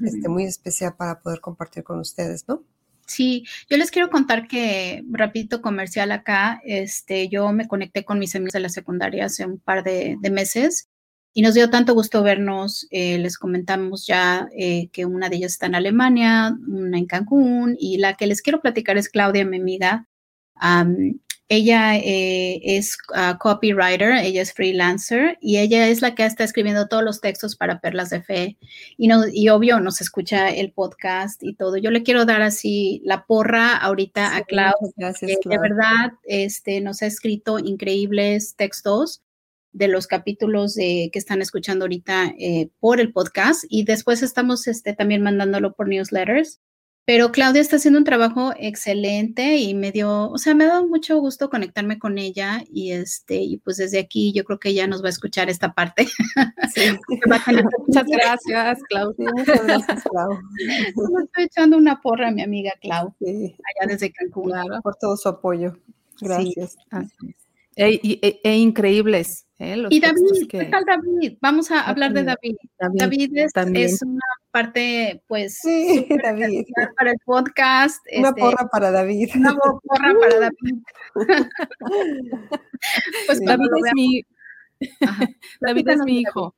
este, 0.03 0.27
muy 0.27 0.43
especial 0.43 0.97
para 0.97 1.21
poder 1.21 1.39
compartir 1.39 1.85
con 1.85 1.99
ustedes, 1.99 2.49
¿no? 2.49 2.65
Sí, 3.07 3.45
yo 3.69 3.77
les 3.77 3.91
quiero 3.91 4.09
contar 4.09 4.49
que, 4.49 5.05
rapidito 5.09 5.61
comercial 5.61 6.11
acá, 6.11 6.59
este, 6.65 7.29
yo 7.29 7.53
me 7.53 7.69
conecté 7.69 8.03
con 8.03 8.19
mis 8.19 8.35
amigos 8.35 8.51
de 8.51 8.59
la 8.59 8.67
secundaria 8.67 9.27
hace 9.27 9.45
un 9.45 9.57
par 9.57 9.85
de, 9.85 10.17
meses 10.31 10.89
y 11.37 11.41
nos 11.41 11.53
dio 11.53 11.69
tanto 11.69 11.93
gusto 11.93 12.23
vernos. 12.23 12.87
Eh, 12.91 13.17
les 13.19 13.37
comentamos 13.37 14.07
ya 14.07 14.47
eh, 14.57 14.87
que 14.93 15.05
una 15.05 15.27
de 15.27 15.35
ellas 15.35 15.51
está 15.51 15.65
en 15.65 15.75
Alemania, 15.75 16.57
una 16.65 16.97
en 16.97 17.07
Cancún 17.07 17.75
y 17.77 17.97
la 17.97 18.13
que 18.15 18.25
les 18.25 18.41
quiero 18.41 18.61
platicar 18.61 18.97
es 18.97 19.09
Claudia, 19.09 19.43
mi 19.43 19.57
amiga. 19.57 20.07
Ella 21.49 21.97
eh, 21.97 22.61
es 22.63 22.97
ah, 23.13 23.37
copywriter, 23.37 24.13
ella 24.13 24.41
es 24.41 24.53
freelancer 24.53 25.37
y 25.41 25.57
ella 25.57 25.89
es 25.89 26.01
la 26.01 26.15
que 26.15 26.25
está 26.25 26.45
escribiendo 26.45 26.87
todos 26.87 27.03
los 27.03 27.19
textos 27.19 27.57
para 27.57 27.81
Perlas 27.81 28.11
de 28.11 28.23
Fe. 28.23 28.57
Y, 28.95 29.09
no, 29.09 29.23
y 29.27 29.49
obvio 29.49 29.81
nos 29.81 29.99
escucha 29.99 30.47
el 30.47 30.71
podcast 30.71 31.43
y 31.43 31.53
todo. 31.53 31.75
Yo 31.75 31.91
le 31.91 32.03
quiero 32.03 32.23
dar 32.23 32.43
así 32.43 33.01
la 33.03 33.25
porra 33.25 33.75
ahorita 33.75 34.37
a 34.37 34.43
Clau, 34.43 34.73
que 35.19 35.49
de 35.49 35.57
verdad 35.59 36.13
este, 36.23 36.79
nos 36.79 37.01
ha 37.01 37.07
escrito 37.07 37.59
increíbles 37.59 38.55
textos 38.55 39.21
de 39.75 39.89
los 39.89 40.07
capítulos 40.07 40.73
de, 40.73 41.09
que 41.11 41.19
están 41.19 41.41
escuchando 41.41 41.83
ahorita 41.83 42.33
eh, 42.39 42.69
por 42.79 43.01
el 43.01 43.11
podcast 43.11 43.65
y 43.69 43.83
después 43.83 44.23
estamos 44.23 44.67
este, 44.67 44.93
también 44.93 45.21
mandándolo 45.21 45.73
por 45.73 45.89
newsletters. 45.89 46.61
Pero 47.07 47.31
Claudia 47.31 47.61
está 47.61 47.75
haciendo 47.75 47.99
un 47.99 48.05
trabajo 48.05 48.53
excelente 48.57 49.57
y 49.57 49.75
me 49.75 49.91
dio, 49.91 50.31
o 50.31 50.37
sea, 50.39 50.55
me 50.55 50.63
ha 50.63 50.69
dado 50.69 50.87
mucho 50.87 51.19
gusto 51.19 51.51
conectarme 51.51 51.99
con 51.99 52.17
ella 52.17 52.63
y 52.71 52.93
este, 52.93 53.35
y 53.35 53.57
pues 53.57 53.77
desde 53.77 53.99
aquí 53.99 54.33
yo 54.33 54.43
creo 54.43 54.59
que 54.59 54.69
ella 54.69 54.87
nos 54.87 55.03
va 55.03 55.07
a 55.07 55.11
escuchar 55.11 55.47
esta 55.49 55.73
parte. 55.73 56.07
Sí. 56.73 56.81
Muchas 57.87 58.07
gracias, 58.07 58.79
Claudia. 58.89 59.29
Muchas 59.35 59.63
gracias, 59.63 60.03
Clau. 60.03 60.39
estoy 61.25 61.43
echando 61.43 61.77
una 61.77 62.01
porra 62.01 62.29
a 62.29 62.31
mi 62.31 62.41
amiga 62.41 62.71
Clau, 62.81 63.13
allá 63.19 63.87
desde 63.87 64.11
Cancún. 64.11 64.53
por 64.81 64.95
todo 64.95 65.15
su 65.15 65.29
apoyo. 65.29 65.77
Gracias. 66.21 66.77
E, 67.75 67.99
e, 68.21 68.41
e, 68.43 68.55
increíbles. 68.55 69.45
¿eh? 69.59 69.83
y 69.89 69.99
David, 69.99 70.47
¿qué 70.49 70.65
tal 70.65 70.85
David? 70.85 71.37
Vamos 71.41 71.71
a 71.71 71.81
hablar 71.81 72.13
de 72.13 72.23
David. 72.23 72.55
David, 72.93 73.31
es, 73.75 74.01
una 74.01 74.21
parte, 74.51 75.21
pues, 75.27 75.57
sí, 75.57 76.07
David. 76.23 76.65
para 76.97 77.11
el 77.11 77.17
podcast. 77.25 78.05
Una 78.17 78.29
este, 78.29 78.41
porra 78.41 78.67
para 78.69 78.91
David. 78.91 79.29
Una 79.35 79.55
porra 79.55 80.13
para 80.19 80.39
David. 80.39 80.75
pues 83.27 83.41
David 83.41 83.69
es 83.85 83.93
mi, 83.93 84.21
David 85.59 85.89
es 85.89 85.99
mi 85.99 86.19
hijo. 86.21 86.55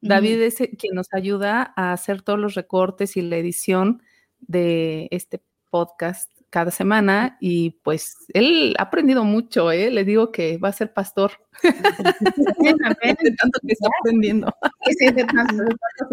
David 0.00 0.42
es 0.42 0.56
quien 0.78 0.94
nos 0.94 1.12
ayuda 1.12 1.74
a 1.76 1.92
hacer 1.92 2.22
todos 2.22 2.38
los 2.38 2.54
recortes 2.54 3.16
y 3.16 3.22
la 3.22 3.36
edición 3.36 4.02
de 4.40 5.08
este 5.10 5.42
podcast 5.70 6.30
cada 6.50 6.70
semana 6.70 7.36
y 7.40 7.70
pues 7.82 8.16
él 8.32 8.74
ha 8.78 8.84
aprendido 8.84 9.24
mucho, 9.24 9.70
¿eh? 9.70 9.90
Le 9.90 10.04
digo 10.04 10.32
que 10.32 10.56
va 10.58 10.68
a 10.68 10.72
ser 10.72 10.92
pastor. 10.92 11.32
tanto 13.38 13.60
que 13.66 13.72
está 13.72 13.88
aprendiendo. 14.00 14.52
Sí, 14.98 15.10
de 15.10 15.26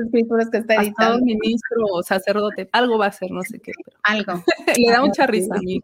escrituras 0.04 0.50
que 0.50 0.58
está 0.58 0.76
editando. 0.76 1.24
ministro 1.24 1.86
o 1.94 2.04
sacerdote, 2.04 2.68
algo 2.74 2.98
va 2.98 3.08
a 3.08 3.12
ser, 3.12 3.32
no 3.32 3.42
sé 3.44 3.60
qué. 3.60 3.72
Algo. 4.04 4.44
Le 4.78 4.92
da 4.92 5.02
mucha 5.02 5.26
risa 5.28 5.56
a 5.56 5.60
mí. 5.60 5.82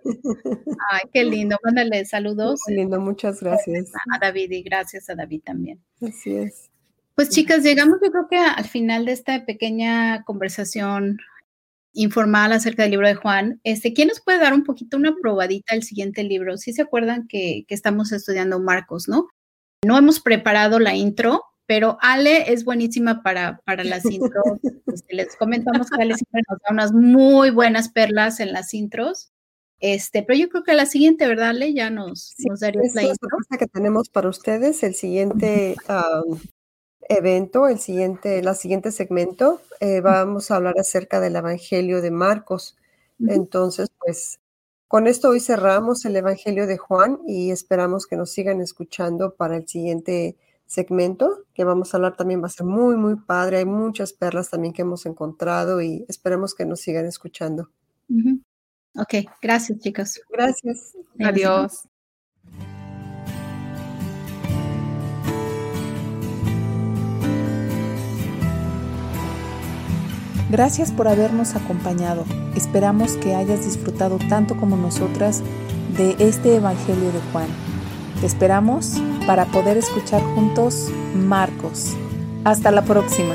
Ay, 0.92 1.02
qué 1.14 1.24
lindo. 1.24 1.58
Mándale 1.64 2.06
saludos. 2.06 2.60
Lindo, 2.68 3.00
muchas 3.00 3.42
gracias. 3.42 3.92
A 4.14 4.20
David 4.20 4.52
y 4.52 4.64
gracias 4.64 5.10
a 5.10 5.16
David 5.16 5.42
también. 5.46 5.80
Así 6.02 6.36
es. 6.36 6.70
Pues 7.16 7.30
chicas, 7.30 7.64
llegamos 7.64 8.00
yo 8.04 8.12
creo 8.12 8.28
que 8.30 8.38
al 8.38 8.66
final 8.66 9.06
de 9.06 9.12
esta 9.12 9.46
pequeña 9.46 10.24
conversación 10.24 11.20
informal 11.93 12.51
acerca 12.54 12.84
del 12.84 12.91
libro 12.91 13.08
de 13.08 13.15
Juan. 13.15 13.60
Este, 13.63 13.93
¿Quién 13.93 14.08
nos 14.08 14.21
puede 14.21 14.39
dar 14.39 14.54
un 14.54 14.63
poquito 14.63 14.97
una 14.97 15.15
probadita 15.21 15.73
al 15.73 15.84
siguiente 15.84 16.23
libro? 16.23 16.58
Si 16.58 16.73
se 16.73 16.82
acuerdan 16.82 17.27
que, 17.27 17.65
estamos 17.69 18.12
estudiando 18.12 18.60
Marcos, 18.60 19.08
¿no? 19.08 19.27
No 19.84 19.97
hemos 19.97 20.19
preparado 20.19 20.80
la 20.80 20.95
intro, 20.95 21.43
pero 21.65 21.97
Ale 22.01 22.51
es 22.51 22.65
buenísima 22.65 23.23
para, 23.23 23.62
para 23.65 23.84
las 23.84 24.06
intros. 24.06 24.43
Este, 24.91 25.15
les 25.15 25.38
comentamos 25.38 25.89
que 25.89 26.01
Ale 26.01 26.15
siempre 26.15 26.41
nos 26.49 26.60
da 26.60 26.67
unas 26.71 26.91
muy 26.91 27.49
buenas 27.49 27.88
perlas 27.89 28.41
en 28.41 28.51
las 28.51 28.73
intros. 28.73 29.32
Este, 29.80 30.21
pero 30.21 30.38
yo 30.38 30.49
creo 30.49 30.63
que 30.63 30.73
la 30.73 30.86
siguiente, 30.86 31.25
¿verdad, 31.27 31.49
Ale? 31.49 31.73
Ya 31.73 31.89
nos, 31.89 32.36
nos 32.39 32.60
daría 32.60 32.82
la 32.93 33.04
intro. 33.04 33.30
La 33.49 33.58
que 33.58 33.67
tenemos 33.67 34.10
para 34.10 34.27
ustedes, 34.27 34.84
el 34.84 34.95
siguiente 34.95 35.75
evento, 37.12 37.67
el 37.67 37.80
siguiente, 37.80 38.41
la 38.41 38.54
siguiente 38.54 38.91
segmento, 38.91 39.62
eh, 39.80 40.02
vamos 40.02 40.52
a 40.52 40.56
hablar 40.56 40.80
acerca 40.80 41.19
del 41.19 41.36
Evangelio 41.36 42.02
de 42.02 42.12
Marcos. 42.12 42.78
Entonces, 43.19 43.89
pues 44.00 44.39
con 44.88 45.06
esto 45.08 45.30
hoy 45.30 45.39
cerramos 45.39 46.06
el 46.06 46.15
Evangelio 46.15 46.65
de 46.65 46.78
Juan 46.78 47.19
y 47.28 47.52
esperamos 47.52 48.08
que 48.08 48.15
nos 48.15 48.32
sigan 48.32 48.62
escuchando 48.62 49.36
para 49.36 49.58
el 49.58 49.67
siguiente 49.67 50.38
segmento, 50.65 51.45
que 51.54 51.63
vamos 51.63 51.93
a 51.93 51.97
hablar 51.97 52.15
también 52.15 52.41
va 52.41 52.47
a 52.47 52.50
ser 52.50 52.65
muy, 52.65 52.95
muy 52.95 53.15
padre. 53.15 53.58
Hay 53.58 53.65
muchas 53.65 54.13
perlas 54.13 54.50
también 54.50 54.74
que 54.74 54.82
hemos 54.82 55.06
encontrado 55.06 55.82
y 55.82 56.06
esperemos 56.08 56.56
que 56.56 56.65
nos 56.65 56.80
sigan 56.80 57.06
escuchando. 57.06 57.69
Ok, 58.95 59.26
gracias 59.41 59.80
chicos. 59.80 60.21
Gracias. 60.30 60.93
Adiós. 61.19 61.90
Gracias 70.52 70.92
por 70.92 71.08
habernos 71.08 71.56
acompañado. 71.56 72.26
Esperamos 72.58 73.14
que 73.14 73.36
hayas 73.36 73.64
disfrutado 73.64 74.20
tanto 74.28 74.58
como 74.58 74.76
nosotras 74.76 75.42
de 75.98 76.18
este 76.20 76.58
Evangelio 76.58 77.10
de 77.14 77.22
Juan. 77.32 77.48
Te 78.20 78.26
esperamos 78.26 79.02
para 79.26 79.46
poder 79.46 79.78
escuchar 79.78 80.22
juntos 80.36 80.92
Marcos. 81.16 81.96
Hasta 82.44 82.70
la 82.70 82.82
próxima. 82.82 83.34